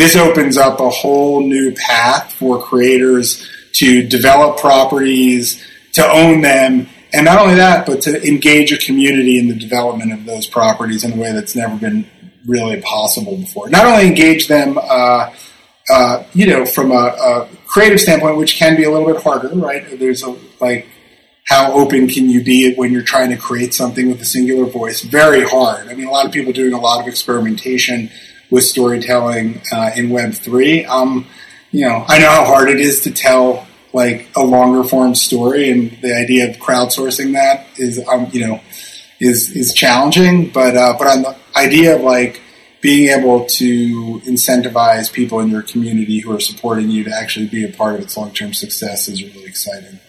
this 0.00 0.16
opens 0.16 0.56
up 0.56 0.80
a 0.80 0.88
whole 0.88 1.42
new 1.42 1.74
path 1.74 2.32
for 2.32 2.62
creators 2.62 3.46
to 3.72 4.02
develop 4.08 4.56
properties, 4.56 5.62
to 5.92 6.10
own 6.10 6.40
them, 6.40 6.88
and 7.12 7.24
not 7.26 7.38
only 7.38 7.56
that, 7.56 7.84
but 7.84 8.00
to 8.02 8.26
engage 8.26 8.72
a 8.72 8.78
community 8.78 9.38
in 9.38 9.48
the 9.48 9.54
development 9.54 10.12
of 10.14 10.24
those 10.24 10.46
properties 10.46 11.04
in 11.04 11.12
a 11.12 11.16
way 11.16 11.32
that's 11.32 11.54
never 11.54 11.76
been 11.76 12.06
really 12.46 12.80
possible 12.80 13.36
before. 13.36 13.68
Not 13.68 13.84
only 13.84 14.06
engage 14.06 14.48
them, 14.48 14.78
uh, 14.78 15.34
uh, 15.90 16.24
you 16.32 16.46
know, 16.46 16.64
from 16.64 16.92
a, 16.92 16.94
a, 16.94 17.48
creative 17.66 18.00
standpoint, 18.00 18.38
which 18.38 18.54
can 18.56 18.76
be 18.76 18.84
a 18.84 18.90
little 18.90 19.12
bit 19.12 19.22
harder, 19.22 19.48
right? 19.48 19.98
There's 19.98 20.22
a 20.22 20.34
like, 20.60 20.88
how 21.44 21.72
open 21.72 22.08
can 22.08 22.30
you 22.30 22.42
be 22.42 22.74
when 22.74 22.90
you're 22.90 23.02
trying 23.02 23.30
to 23.30 23.36
create 23.36 23.74
something 23.74 24.08
with 24.08 24.20
a 24.22 24.24
singular 24.24 24.64
voice? 24.64 25.02
Very 25.02 25.44
hard. 25.44 25.88
I 25.88 25.94
mean, 25.94 26.06
a 26.06 26.10
lot 26.10 26.24
of 26.24 26.32
people 26.32 26.52
doing 26.52 26.72
a 26.72 26.80
lot 26.80 27.02
of 27.02 27.06
experimentation 27.06 28.10
with 28.50 28.64
storytelling 28.64 29.62
uh, 29.72 29.90
in 29.96 30.10
Web 30.10 30.34
three. 30.34 30.84
Um, 30.84 31.26
you 31.70 31.86
know, 31.86 32.04
I 32.08 32.18
know 32.18 32.30
how 32.30 32.44
hard 32.44 32.68
it 32.68 32.80
is 32.80 33.02
to 33.02 33.10
tell 33.10 33.66
like 33.92 34.28
a 34.36 34.42
longer 34.42 34.84
form 34.84 35.14
story, 35.14 35.70
and 35.70 35.90
the 36.02 36.14
idea 36.14 36.50
of 36.50 36.56
crowdsourcing 36.56 37.32
that 37.32 37.66
is, 37.76 38.02
um, 38.08 38.28
you 38.32 38.46
know, 38.46 38.60
is 39.20 39.54
is 39.56 39.72
challenging. 39.74 40.50
But 40.50 40.76
uh, 40.76 40.96
but 40.98 41.06
on 41.06 41.22
the 41.22 41.36
idea 41.56 41.96
of 41.96 42.02
like 42.02 42.40
being 42.80 43.08
able 43.08 43.44
to 43.44 44.20
incentivize 44.20 45.12
people 45.12 45.40
in 45.40 45.48
your 45.48 45.62
community 45.62 46.20
who 46.20 46.34
are 46.34 46.40
supporting 46.40 46.88
you 46.90 47.04
to 47.04 47.14
actually 47.14 47.46
be 47.46 47.64
a 47.64 47.68
part 47.68 47.94
of 47.94 48.00
its 48.00 48.16
long 48.16 48.32
term 48.32 48.54
success 48.54 49.08
is 49.08 49.22
really 49.22 49.44
exciting. 49.44 50.00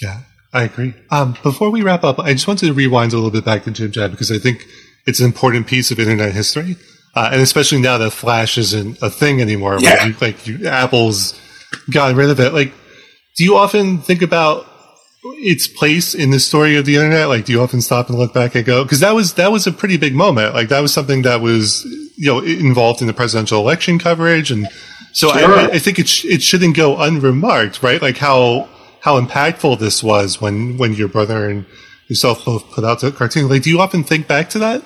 Yeah, 0.00 0.20
I 0.52 0.64
agree. 0.64 0.94
Um, 1.10 1.36
before 1.42 1.70
we 1.70 1.82
wrap 1.82 2.04
up, 2.04 2.18
I 2.18 2.32
just 2.32 2.46
wanted 2.46 2.66
to 2.66 2.72
rewind 2.72 3.12
a 3.12 3.16
little 3.16 3.30
bit 3.30 3.44
back 3.44 3.64
to 3.64 3.70
JibJab 3.70 4.12
because 4.12 4.30
I 4.30 4.38
think 4.38 4.64
it's 5.06 5.20
an 5.20 5.26
important 5.26 5.66
piece 5.66 5.90
of 5.90 5.98
internet 5.98 6.32
history. 6.32 6.76
Uh, 7.16 7.30
and 7.32 7.40
especially 7.40 7.80
now 7.80 7.96
that 7.98 8.10
Flash 8.10 8.58
isn't 8.58 8.98
a 9.02 9.08
thing 9.10 9.40
anymore, 9.40 9.78
Yeah. 9.80 10.06
you, 10.06 10.14
like 10.20 10.46
you, 10.46 10.66
Apple's 10.66 11.38
gotten 11.92 12.16
rid 12.16 12.30
of 12.30 12.40
it. 12.40 12.52
Like, 12.52 12.72
do 13.36 13.44
you 13.44 13.56
often 13.56 13.98
think 13.98 14.20
about 14.22 14.66
its 15.38 15.66
place 15.68 16.14
in 16.14 16.30
the 16.30 16.40
story 16.40 16.76
of 16.76 16.84
the 16.86 16.96
internet? 16.96 17.28
Like, 17.28 17.44
do 17.44 17.52
you 17.52 17.60
often 17.62 17.80
stop 17.80 18.08
and 18.08 18.18
look 18.18 18.34
back 18.34 18.54
and 18.54 18.64
go, 18.64 18.82
because 18.84 19.00
that 19.00 19.14
was 19.14 19.34
that 19.34 19.52
was 19.52 19.66
a 19.66 19.72
pretty 19.72 19.96
big 19.96 20.14
moment. 20.14 20.54
Like, 20.54 20.68
that 20.68 20.80
was 20.80 20.92
something 20.92 21.22
that 21.22 21.40
was 21.40 21.84
you 22.16 22.26
know 22.30 22.40
involved 22.40 23.00
in 23.00 23.06
the 23.06 23.14
presidential 23.14 23.60
election 23.60 23.98
coverage, 23.98 24.50
and 24.50 24.68
so 25.12 25.28
Sure. 25.32 25.58
I, 25.58 25.64
I 25.66 25.78
think 25.78 25.98
it 26.00 26.08
sh- 26.08 26.24
it 26.24 26.42
shouldn't 26.42 26.76
go 26.76 26.96
unremarked, 27.00 27.82
right? 27.82 28.02
Like 28.02 28.16
how 28.18 28.68
how 29.00 29.20
impactful 29.20 29.78
this 29.78 30.02
was 30.02 30.40
when 30.40 30.76
when 30.78 30.92
your 30.94 31.08
brother 31.08 31.48
and 31.48 31.64
yourself 32.08 32.44
both 32.44 32.68
put 32.72 32.84
out 32.84 33.00
the 33.00 33.10
cartoon. 33.12 33.48
Like, 33.48 33.62
do 33.62 33.70
you 33.70 33.80
often 33.80 34.02
think 34.04 34.26
back 34.26 34.50
to 34.50 34.58
that? 34.58 34.82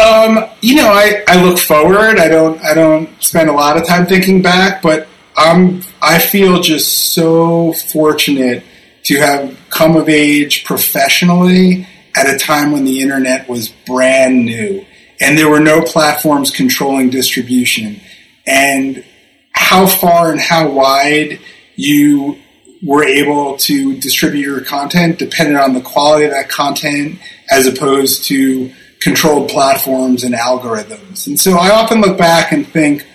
Um, 0.00 0.48
you 0.62 0.76
know, 0.76 0.88
I, 0.88 1.22
I 1.28 1.44
look 1.44 1.58
forward. 1.58 2.18
I 2.18 2.28
don't 2.28 2.60
I 2.62 2.74
don't 2.74 3.22
spend 3.22 3.50
a 3.50 3.52
lot 3.52 3.76
of 3.76 3.86
time 3.86 4.06
thinking 4.06 4.40
back, 4.40 4.82
but 4.82 5.08
I'm 5.36 5.82
I 6.00 6.18
feel 6.18 6.60
just 6.60 7.12
so 7.12 7.72
fortunate 7.72 8.64
to 9.04 9.18
have 9.18 9.58
come 9.68 9.96
of 9.96 10.08
age 10.08 10.64
professionally 10.64 11.86
at 12.16 12.32
a 12.32 12.38
time 12.38 12.72
when 12.72 12.84
the 12.84 13.00
internet 13.00 13.48
was 13.48 13.68
brand 13.86 14.44
new 14.44 14.84
and 15.20 15.36
there 15.36 15.48
were 15.48 15.60
no 15.60 15.82
platforms 15.82 16.50
controlling 16.50 17.10
distribution 17.10 18.00
and 18.46 19.04
how 19.52 19.86
far 19.86 20.32
and 20.32 20.40
how 20.40 20.68
wide 20.70 21.38
you 21.76 22.38
were 22.82 23.04
able 23.04 23.56
to 23.58 23.98
distribute 24.00 24.42
your 24.42 24.60
content 24.62 25.18
depended 25.18 25.56
on 25.56 25.74
the 25.74 25.80
quality 25.80 26.24
of 26.24 26.30
that 26.30 26.48
content 26.48 27.18
as 27.50 27.66
opposed 27.66 28.24
to 28.24 28.72
controlled 29.00 29.50
platforms 29.50 30.24
and 30.24 30.34
algorithms. 30.34 31.26
And 31.26 31.40
so 31.40 31.56
I 31.56 31.70
often 31.70 32.00
look 32.00 32.18
back 32.18 32.52
and 32.52 32.66
think, 32.66 33.06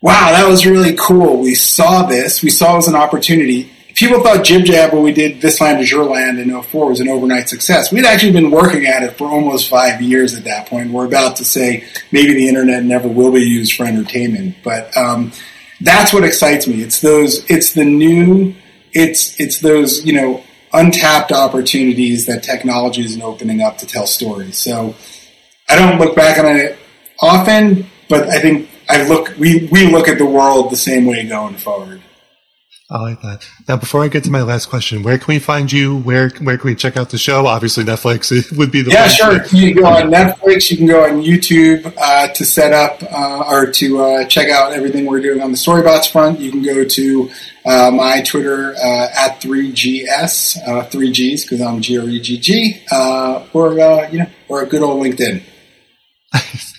wow, 0.00 0.32
that 0.32 0.46
was 0.46 0.66
really 0.66 0.94
cool. 0.98 1.38
We 1.38 1.54
saw 1.54 2.04
this. 2.04 2.42
We 2.42 2.50
saw 2.50 2.74
it 2.74 2.78
as 2.78 2.88
an 2.88 2.94
opportunity. 2.94 3.70
People 3.94 4.22
thought 4.22 4.44
JibJab 4.44 4.92
when 4.92 5.02
we 5.02 5.12
did 5.12 5.40
This 5.40 5.60
Land 5.60 5.80
is 5.80 5.90
Your 5.90 6.04
Land 6.04 6.38
in 6.38 6.62
04 6.62 6.88
was 6.90 7.00
an 7.00 7.08
overnight 7.08 7.48
success. 7.48 7.90
We'd 7.90 8.04
actually 8.04 8.32
been 8.32 8.50
working 8.50 8.86
at 8.86 9.02
it 9.02 9.16
for 9.16 9.28
almost 9.28 9.70
five 9.70 10.02
years 10.02 10.34
at 10.34 10.44
that 10.44 10.66
point. 10.66 10.90
We're 10.90 11.06
about 11.06 11.36
to 11.36 11.44
say 11.44 11.84
maybe 12.12 12.34
the 12.34 12.48
internet 12.48 12.84
never 12.84 13.08
will 13.08 13.32
be 13.32 13.40
used 13.40 13.74
for 13.74 13.86
entertainment. 13.86 14.56
But 14.62 14.94
um, 14.96 15.32
that's 15.80 16.12
what 16.12 16.24
excites 16.24 16.66
me. 16.66 16.82
It's 16.82 17.00
those, 17.00 17.48
it's 17.48 17.72
the 17.72 17.84
new, 17.84 18.54
it's, 18.92 19.38
it's 19.40 19.60
those, 19.60 20.04
you 20.04 20.12
know, 20.12 20.42
untapped 20.74 21.30
opportunities 21.30 22.26
that 22.26 22.42
technology 22.42 23.02
is 23.02 23.18
opening 23.20 23.62
up 23.62 23.78
to 23.78 23.86
tell 23.86 24.06
stories. 24.06 24.58
So 24.58 24.96
I 25.68 25.76
don't 25.76 25.98
look 25.98 26.14
back 26.14 26.38
on 26.38 26.56
it 26.56 26.78
often, 27.20 27.86
but 28.08 28.28
I 28.28 28.38
think 28.40 28.68
I 28.88 29.06
look 29.08 29.34
we, 29.38 29.68
we 29.72 29.86
look 29.86 30.08
at 30.08 30.18
the 30.18 30.26
world 30.26 30.70
the 30.70 30.76
same 30.76 31.06
way 31.06 31.26
going 31.26 31.56
forward. 31.56 32.02
I 32.90 33.00
like 33.00 33.22
that. 33.22 33.48
Now, 33.66 33.78
before 33.78 34.04
I 34.04 34.08
get 34.08 34.24
to 34.24 34.30
my 34.30 34.42
last 34.42 34.66
question, 34.66 35.02
where 35.02 35.16
can 35.16 35.26
we 35.34 35.38
find 35.38 35.72
you? 35.72 35.98
Where 36.00 36.28
where 36.42 36.58
can 36.58 36.68
we 36.68 36.74
check 36.74 36.98
out 36.98 37.08
the 37.08 37.16
show? 37.18 37.46
Obviously, 37.46 37.82
Netflix 37.82 38.56
would 38.58 38.70
be 38.70 38.82
the 38.82 38.90
Yeah, 38.90 39.08
sure. 39.08 39.38
to- 39.42 39.56
You 39.56 39.72
can 39.74 39.82
go 39.82 39.88
on 39.88 40.10
Netflix. 40.10 40.70
You 40.70 40.76
can 40.76 40.86
go 40.86 41.02
on 41.02 41.22
YouTube 41.22 41.92
uh, 41.96 42.28
to 42.34 42.44
set 42.44 42.74
up 42.74 43.02
uh, 43.10 43.44
or 43.50 43.70
to 43.72 44.02
uh, 44.02 44.24
check 44.26 44.50
out 44.50 44.74
everything 44.74 45.06
we're 45.06 45.22
doing 45.22 45.40
on 45.40 45.50
the 45.50 45.56
Storybots 45.56 46.12
front. 46.12 46.38
You 46.40 46.50
can 46.52 46.62
go 46.62 46.84
to 46.84 47.30
uh, 47.64 47.90
my 47.90 48.20
Twitter 48.20 48.74
uh, 48.76 49.08
at 49.16 49.40
3GS, 49.40 50.58
uh, 50.68 50.86
3Gs 50.86 51.42
because 51.48 51.62
I'm 51.62 51.80
G 51.80 51.98
R 51.98 52.04
E 52.06 52.20
G 52.20 52.38
G, 52.38 52.82
uh, 52.92 53.46
or 53.54 53.80
uh, 53.80 54.10
you 54.10 54.18
know, 54.20 54.26
or 54.48 54.62
a 54.62 54.66
good 54.66 54.82
old 54.82 55.02
LinkedIn. 55.04 55.42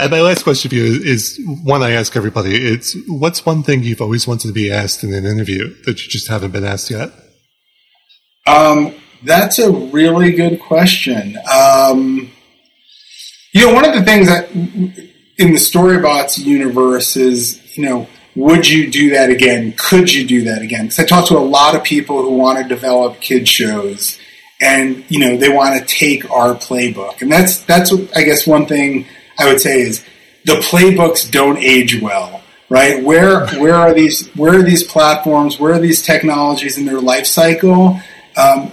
And 0.00 0.10
my 0.10 0.22
last 0.22 0.44
question 0.44 0.70
for 0.70 0.76
you 0.76 0.84
is, 0.84 1.36
is 1.36 1.40
one 1.62 1.82
I 1.82 1.90
ask 1.90 2.16
everybody. 2.16 2.56
It's 2.56 2.96
what's 3.06 3.44
one 3.44 3.62
thing 3.62 3.82
you've 3.82 4.00
always 4.00 4.26
wanted 4.26 4.48
to 4.48 4.54
be 4.54 4.72
asked 4.72 5.04
in 5.04 5.12
an 5.12 5.26
interview 5.26 5.74
that 5.84 6.02
you 6.02 6.08
just 6.08 6.26
haven't 6.28 6.52
been 6.52 6.64
asked 6.64 6.90
yet? 6.90 7.12
Um, 8.46 8.94
that's 9.22 9.58
a 9.58 9.70
really 9.70 10.32
good 10.32 10.58
question. 10.58 11.36
Um, 11.52 12.30
you 13.52 13.66
know, 13.66 13.74
one 13.74 13.84
of 13.84 13.94
the 13.94 14.02
things 14.02 14.26
that 14.28 14.50
in 14.52 15.52
the 15.52 15.58
Storybots 15.58 16.38
universe 16.38 17.16
is, 17.16 17.76
you 17.76 17.84
know, 17.84 18.08
would 18.34 18.66
you 18.66 18.90
do 18.90 19.10
that 19.10 19.28
again? 19.28 19.74
Could 19.76 20.10
you 20.10 20.26
do 20.26 20.44
that 20.44 20.62
again? 20.62 20.84
Because 20.84 21.00
I 21.00 21.04
talk 21.04 21.28
to 21.28 21.36
a 21.36 21.40
lot 21.40 21.74
of 21.74 21.84
people 21.84 22.22
who 22.22 22.36
want 22.36 22.58
to 22.58 22.64
develop 22.66 23.20
kid 23.20 23.46
shows, 23.46 24.18
and 24.60 25.04
you 25.08 25.18
know, 25.18 25.36
they 25.36 25.48
want 25.48 25.78
to 25.78 25.84
take 25.86 26.30
our 26.30 26.54
playbook, 26.54 27.22
and 27.22 27.30
that's 27.30 27.60
that's 27.64 27.92
I 28.14 28.22
guess 28.22 28.46
one 28.46 28.66
thing 28.66 29.06
I 29.38 29.46
would 29.46 29.60
say 29.60 29.80
is 29.80 30.04
the 30.44 30.54
playbooks 30.54 31.30
don't 31.30 31.58
age 31.58 32.00
well, 32.00 32.42
right? 32.68 33.02
Where 33.02 33.46
where 33.58 33.74
are 33.74 33.94
these 33.94 34.28
where 34.30 34.58
are 34.58 34.62
these 34.62 34.84
platforms? 34.84 35.58
Where 35.58 35.74
are 35.74 35.80
these 35.80 36.02
technologies 36.02 36.78
in 36.78 36.84
their 36.84 37.00
life 37.00 37.26
cycle? 37.26 38.00
Um, 38.36 38.72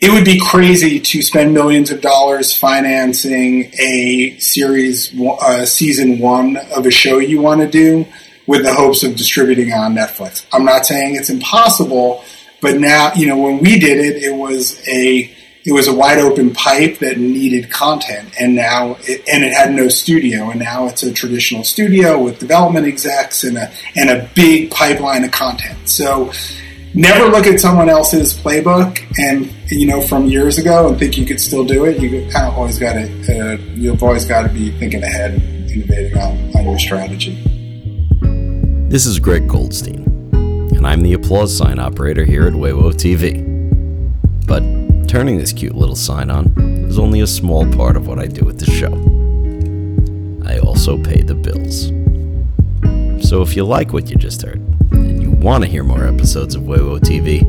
it 0.00 0.12
would 0.12 0.24
be 0.24 0.38
crazy 0.38 1.00
to 1.00 1.22
spend 1.22 1.52
millions 1.52 1.90
of 1.90 2.00
dollars 2.00 2.56
financing 2.56 3.72
a 3.80 4.36
series, 4.38 5.12
uh, 5.20 5.66
season 5.66 6.20
one 6.20 6.56
of 6.76 6.86
a 6.86 6.90
show 6.90 7.18
you 7.18 7.40
want 7.40 7.60
to 7.60 7.68
do 7.68 8.06
with 8.46 8.62
the 8.62 8.72
hopes 8.72 9.02
of 9.02 9.16
distributing 9.16 9.72
on 9.72 9.94
Netflix. 9.94 10.46
I'm 10.52 10.64
not 10.64 10.86
saying 10.86 11.16
it's 11.16 11.30
impossible, 11.30 12.22
but 12.60 12.78
now, 12.78 13.12
you 13.14 13.26
know, 13.26 13.36
when 13.36 13.58
we 13.58 13.78
did 13.78 13.98
it, 13.98 14.22
it 14.22 14.34
was 14.34 14.80
a, 14.88 15.34
it 15.64 15.72
was 15.72 15.86
a 15.88 15.94
wide 15.94 16.18
open 16.18 16.52
pipe 16.52 16.98
that 16.98 17.18
needed 17.18 17.70
content 17.70 18.32
and 18.40 18.54
now 18.54 18.96
it, 19.00 19.22
and 19.30 19.44
it 19.44 19.52
had 19.52 19.72
no 19.72 19.88
studio 19.88 20.50
and 20.50 20.60
now 20.60 20.86
it's 20.86 21.02
a 21.02 21.12
traditional 21.12 21.62
studio 21.62 22.18
with 22.18 22.38
development 22.38 22.86
execs 22.86 23.44
and 23.44 23.58
a 23.58 23.70
and 23.94 24.08
a 24.08 24.30
big 24.34 24.70
pipeline 24.70 25.24
of 25.24 25.30
content 25.30 25.76
so 25.86 26.32
never 26.94 27.26
look 27.26 27.46
at 27.46 27.60
someone 27.60 27.88
else's 27.88 28.34
playbook 28.34 28.98
and 29.18 29.52
you 29.70 29.86
know 29.86 30.00
from 30.00 30.26
years 30.26 30.58
ago 30.58 30.88
and 30.88 30.98
think 30.98 31.16
you 31.16 31.26
could 31.26 31.40
still 31.40 31.64
do 31.64 31.84
it. 31.84 32.00
You 32.00 32.10
kind 32.30 32.46
of 32.46 32.54
always 32.54 32.78
got 32.78 32.94
to 32.94 33.04
uh, 33.04 33.56
you've 33.74 34.02
always 34.02 34.24
got 34.24 34.42
to 34.42 34.48
be 34.48 34.70
thinking 34.78 35.02
ahead, 35.02 35.34
and 35.34 35.70
innovating 35.70 36.18
on, 36.18 36.56
on 36.56 36.64
your 36.64 36.78
strategy. 36.78 37.36
This 38.88 39.06
is 39.06 39.18
Greg 39.18 39.46
Goldstein, 39.46 40.04
and 40.78 40.86
I'm 40.86 41.02
the 41.02 41.12
applause 41.12 41.54
sign 41.54 41.80
operator 41.80 42.24
here 42.24 42.46
at 42.46 42.52
Weiwo 42.52 42.92
TV. 42.94 43.44
But 44.46 44.62
turning 45.08 45.36
this 45.36 45.52
cute 45.52 45.74
little 45.74 45.96
sign 45.96 46.30
on 46.30 46.54
is 46.88 47.00
only 47.00 47.20
a 47.20 47.26
small 47.26 47.70
part 47.72 47.96
of 47.96 48.06
what 48.06 48.20
I 48.20 48.26
do 48.26 48.44
with 48.44 48.60
the 48.60 48.70
show. 48.70 48.92
I 50.48 50.60
also 50.60 50.96
pay 50.96 51.22
the 51.22 51.34
bills. 51.34 51.88
So 53.28 53.42
if 53.42 53.56
you 53.56 53.64
like 53.64 53.92
what 53.92 54.08
you 54.08 54.14
just 54.14 54.40
heard, 54.42 54.60
and 54.92 55.20
you 55.20 55.32
want 55.32 55.64
to 55.64 55.68
hear 55.68 55.82
more 55.82 56.06
episodes 56.06 56.54
of 56.54 56.62
Weiwo 56.62 57.00
TV, 57.00 57.42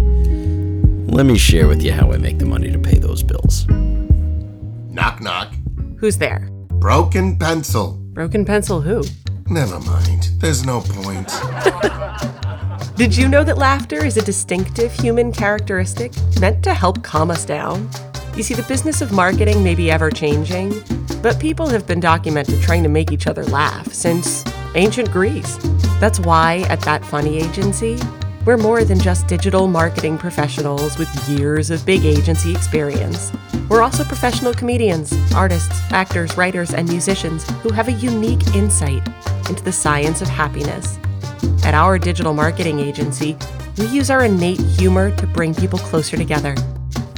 let 1.08 1.28
me 1.28 1.38
share 1.38 1.68
with 1.68 1.84
you 1.84 1.92
how 1.92 2.12
I 2.12 2.18
make 2.18 2.40
the 2.40 2.48
money 2.48 2.72
to 2.72 2.80
pay 2.80 2.98
those 2.98 3.22
bills. 3.22 3.68
Knock 4.90 5.22
knock. 5.22 5.54
Who's 5.98 6.18
there? 6.18 6.50
Broken 6.80 7.38
pencil. 7.38 7.94
Broken 8.14 8.44
pencil 8.44 8.82
who? 8.82 9.04
Never 9.48 9.80
mind. 9.82 10.32
There's 10.40 10.66
no 10.66 10.82
point. 10.82 11.30
Did 13.00 13.16
you 13.16 13.30
know 13.30 13.46
that 13.46 13.58
laughter 13.58 14.04
is 14.04 14.18
a 14.18 14.22
distinctive 14.22 14.92
human 14.92 15.32
characteristic 15.32 16.12
meant 16.42 16.62
to 16.66 16.74
help 16.74 17.02
calm 17.02 17.32
us 17.32 17.46
down? 17.46 17.90
You 18.36 18.44
see, 18.44 18.54
the 18.54 18.64
business 18.64 19.00
of 19.00 19.14
marketing 19.14 19.64
may 19.64 19.74
be 19.74 19.90
ever 19.90 20.12
changing, 20.12 20.74
but 21.22 21.40
people 21.40 21.70
have 21.70 21.88
been 21.88 22.02
documented 22.02 22.62
trying 22.62 22.84
to 22.84 22.90
make 22.90 23.14
each 23.14 23.26
other 23.26 23.46
laugh 23.46 23.94
since 23.94 24.44
ancient 24.76 25.10
Greece. 25.14 25.58
That's 26.02 26.20
why 26.20 26.66
at 26.68 26.82
That 26.82 27.06
Funny 27.06 27.38
Agency, 27.38 27.98
we're 28.44 28.58
more 28.58 28.84
than 28.84 29.00
just 29.00 29.28
digital 29.28 29.70
marketing 29.70 30.18
professionals 30.18 30.98
with 30.98 31.30
years 31.30 31.72
of 31.72 31.86
big 31.86 32.04
agency 32.04 32.52
experience. 32.52 33.32
We're 33.70 33.82
also 33.82 34.04
professional 34.04 34.54
comedians, 34.54 35.14
artists, 35.34 35.80
actors, 35.94 36.36
writers, 36.36 36.74
and 36.74 36.90
musicians 36.90 37.50
who 37.62 37.72
have 37.72 37.88
a 37.88 37.94
unique 37.94 38.46
insight 38.54 39.08
into 39.48 39.64
the 39.64 39.72
science 39.72 40.22
of 40.22 40.28
happiness. 40.28 41.00
At 41.70 41.76
our 41.76 42.00
digital 42.00 42.34
marketing 42.34 42.80
agency, 42.80 43.38
we 43.78 43.86
use 43.86 44.10
our 44.10 44.26
innate 44.26 44.60
humor 44.60 45.16
to 45.16 45.28
bring 45.28 45.54
people 45.54 45.78
closer 45.78 46.18
together 46.18 46.56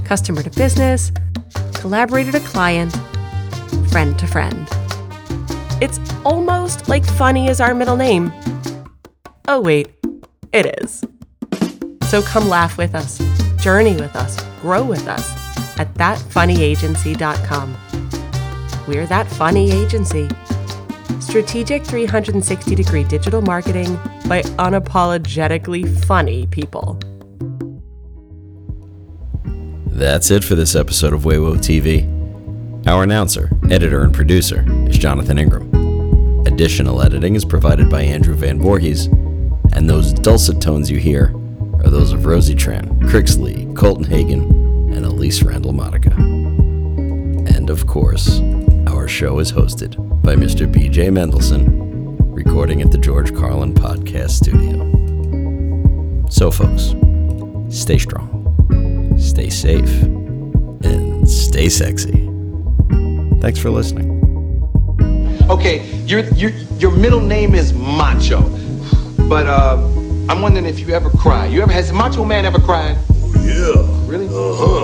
customer 0.04 0.44
to 0.44 0.50
business, 0.50 1.10
collaborator 1.76 2.34
to 2.34 2.40
client, 2.42 2.94
friend 3.90 4.20
to 4.20 4.28
friend. 4.28 4.68
It's 5.80 6.02
almost 6.26 6.90
like 6.90 7.06
funny 7.06 7.48
is 7.48 7.62
our 7.62 7.74
middle 7.74 7.96
name. 7.96 8.34
Oh, 9.48 9.62
wait, 9.62 9.88
it 10.52 10.82
is. 10.82 11.02
So 12.10 12.22
come 12.22 12.50
laugh 12.50 12.78
with 12.78 12.94
us, 12.94 13.20
journey 13.64 13.96
with 13.96 14.18
us, 14.18 14.38
grow 14.60 14.84
with 14.84 15.08
us 15.08 15.32
at 15.80 15.94
thatfunnyagency.com. 15.94 17.78
We're 18.86 19.06
That 19.06 19.28
Funny 19.28 19.72
Agency. 19.72 20.28
Strategic 21.21 21.86
360 21.86 22.73
degree 22.75 23.03
digital 23.03 23.43
marketing 23.43 23.95
by 24.27 24.41
unapologetically 24.57 25.88
funny 26.05 26.47
people. 26.47 26.99
That's 29.86 30.31
it 30.31 30.43
for 30.43 30.55
this 30.55 30.75
episode 30.75 31.13
of 31.13 31.21
Weiwo 31.21 31.57
TV. 31.57 32.07
Our 32.88 33.03
announcer, 33.03 33.51
editor, 33.69 34.03
and 34.03 34.13
producer 34.13 34.65
is 34.89 34.97
Jonathan 34.97 35.38
Ingram. 35.38 36.47
Additional 36.47 37.03
editing 37.03 37.36
is 37.36 37.45
provided 37.45 37.88
by 37.88 38.01
Andrew 38.01 38.34
Van 38.34 38.60
Voorhees, 38.60 39.05
and 39.73 39.88
those 39.88 40.13
dulcet 40.13 40.60
tones 40.60 40.89
you 40.89 40.97
hear 40.97 41.36
are 41.84 41.91
those 41.91 42.13
of 42.13 42.25
Rosie 42.25 42.55
Tran, 42.55 42.99
Crixley, 43.03 43.73
Colton 43.75 44.05
Hagen, 44.05 44.41
and 44.91 45.05
Elise 45.05 45.43
Randall 45.43 45.73
Monica. 45.73 46.10
And 46.15 47.69
of 47.69 47.86
course, 47.86 48.41
our 48.88 49.07
show 49.07 49.38
is 49.38 49.51
hosted 49.51 50.11
by 50.23 50.36
Mr. 50.36 50.71
BJ 50.71 51.10
Mendelson, 51.10 51.65
recording 52.36 52.81
at 52.81 52.91
the 52.91 52.97
George 52.97 53.34
Carlin 53.36 53.73
Podcast 53.73 54.31
Studio. 54.31 54.77
So, 56.29 56.51
folks, 56.51 56.93
stay 57.75 57.97
strong, 57.97 59.15
stay 59.19 59.49
safe, 59.49 60.03
and 60.84 61.27
stay 61.27 61.69
sexy. 61.69 62.29
Thanks 63.41 63.60
for 63.60 63.71
listening. 63.71 64.19
Okay, 65.49 65.84
your 66.05 66.19
your 66.36 66.51
your 66.77 66.91
middle 66.91 67.21
name 67.21 67.55
is 67.55 67.73
Macho, 67.73 68.41
but 69.27 69.47
uh, 69.47 69.77
I'm 70.29 70.41
wondering 70.41 70.65
if 70.67 70.79
you 70.79 70.93
ever 70.93 71.10
cry. 71.10 71.47
You 71.47 71.63
ever 71.63 71.71
has 71.71 71.91
Macho 71.91 72.23
Man 72.23 72.45
ever 72.45 72.60
cried? 72.60 72.95
Yeah. 73.41 73.73
Really? 74.07 74.27
Uh 74.27 74.55
huh. 74.55 74.81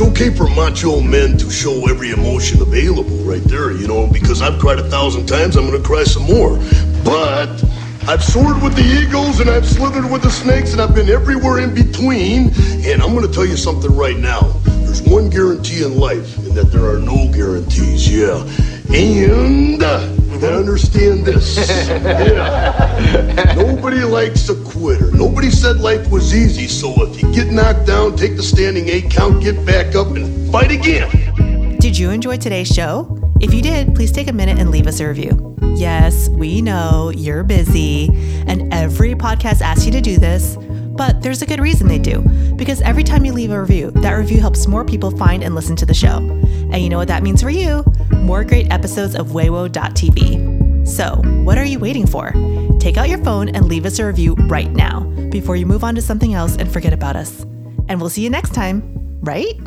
It's 0.00 0.08
okay 0.08 0.34
for 0.34 0.48
macho 0.56 1.02
men 1.02 1.36
to 1.36 1.50
show 1.50 1.86
every 1.90 2.12
emotion 2.12 2.62
available 2.62 3.18
right 3.18 3.44
there, 3.44 3.70
you 3.72 3.86
know, 3.86 4.06
because 4.06 4.40
I've 4.40 4.58
cried 4.58 4.78
a 4.78 4.88
thousand 4.88 5.26
times, 5.26 5.56
I'm 5.56 5.66
gonna 5.66 5.78
cry 5.78 6.04
some 6.04 6.22
more. 6.22 6.56
But 7.04 7.62
I've 8.08 8.24
soared 8.24 8.62
with 8.62 8.74
the 8.76 8.82
eagles 8.82 9.40
and 9.40 9.50
I've 9.50 9.66
slithered 9.66 10.10
with 10.10 10.22
the 10.22 10.30
snakes 10.30 10.72
and 10.72 10.80
I've 10.80 10.94
been 10.94 11.10
everywhere 11.10 11.58
in 11.58 11.74
between. 11.74 12.50
And 12.86 13.02
I'm 13.02 13.14
gonna 13.14 13.28
tell 13.28 13.44
you 13.44 13.58
something 13.58 13.94
right 13.94 14.16
now. 14.16 14.40
There's 14.64 15.02
one 15.02 15.28
guarantee 15.28 15.84
in 15.84 15.98
life, 15.98 16.38
and 16.38 16.52
that 16.52 16.72
there 16.72 16.88
are 16.88 16.98
no 16.98 17.30
guarantees, 17.30 18.10
yeah. 18.10 18.42
And 18.88 19.82
uh, 20.42 20.58
understand 20.58 21.24
this. 21.24 21.56
yeah. 21.88 23.54
Nobody 23.56 24.04
likes 24.04 24.48
a 24.48 24.54
quitter. 24.64 25.10
Nobody 25.12 25.50
said 25.50 25.78
life 25.80 26.10
was 26.10 26.34
easy, 26.34 26.66
so 26.66 26.94
if 27.02 27.22
you 27.22 27.32
get 27.32 27.48
knocked 27.48 27.86
down, 27.86 28.16
take 28.16 28.36
the 28.36 28.42
standing 28.42 28.88
eight 28.88 29.10
count, 29.10 29.42
get 29.42 29.64
back 29.64 29.94
up, 29.94 30.08
and 30.08 30.50
fight 30.50 30.70
again. 30.70 31.78
Did 31.78 31.96
you 31.96 32.10
enjoy 32.10 32.36
today's 32.36 32.68
show? 32.68 33.16
If 33.40 33.54
you 33.54 33.62
did, 33.62 33.94
please 33.94 34.12
take 34.12 34.28
a 34.28 34.32
minute 34.32 34.58
and 34.58 34.70
leave 34.70 34.86
us 34.86 35.00
a 35.00 35.08
review. 35.08 35.56
Yes, 35.74 36.28
we 36.28 36.60
know 36.60 37.10
you're 37.14 37.42
busy, 37.42 38.08
and 38.46 38.72
every 38.72 39.14
podcast 39.14 39.62
asks 39.62 39.86
you 39.86 39.92
to 39.92 40.00
do 40.00 40.18
this, 40.18 40.56
but 41.00 41.22
there's 41.22 41.40
a 41.40 41.46
good 41.46 41.60
reason 41.60 41.88
they 41.88 41.98
do. 41.98 42.20
Because 42.56 42.82
every 42.82 43.02
time 43.02 43.24
you 43.24 43.32
leave 43.32 43.50
a 43.50 43.58
review, 43.58 43.90
that 43.92 44.12
review 44.12 44.40
helps 44.40 44.66
more 44.66 44.84
people 44.84 45.10
find 45.16 45.42
and 45.42 45.54
listen 45.54 45.74
to 45.76 45.86
the 45.86 45.94
show. 45.94 46.18
And 46.18 46.82
you 46.82 46.90
know 46.90 46.98
what 46.98 47.08
that 47.08 47.22
means 47.22 47.40
for 47.40 47.48
you? 47.48 47.82
More 48.16 48.44
great 48.44 48.70
episodes 48.72 49.14
of 49.14 49.28
Weiwo.tv. 49.28 50.86
So, 50.86 51.16
what 51.44 51.58
are 51.58 51.64
you 51.64 51.78
waiting 51.78 52.06
for? 52.06 52.32
Take 52.80 52.96
out 52.96 53.08
your 53.08 53.22
phone 53.22 53.48
and 53.50 53.66
leave 53.66 53.86
us 53.86 53.98
a 53.98 54.06
review 54.06 54.34
right 54.34 54.70
now 54.70 55.00
before 55.30 55.56
you 55.56 55.66
move 55.66 55.84
on 55.84 55.94
to 55.94 56.02
something 56.02 56.34
else 56.34 56.56
and 56.56 56.70
forget 56.70 56.92
about 56.92 57.16
us. 57.16 57.42
And 57.88 58.00
we'll 58.00 58.10
see 58.10 58.22
you 58.22 58.30
next 58.30 58.54
time, 58.54 58.82
right? 59.20 59.60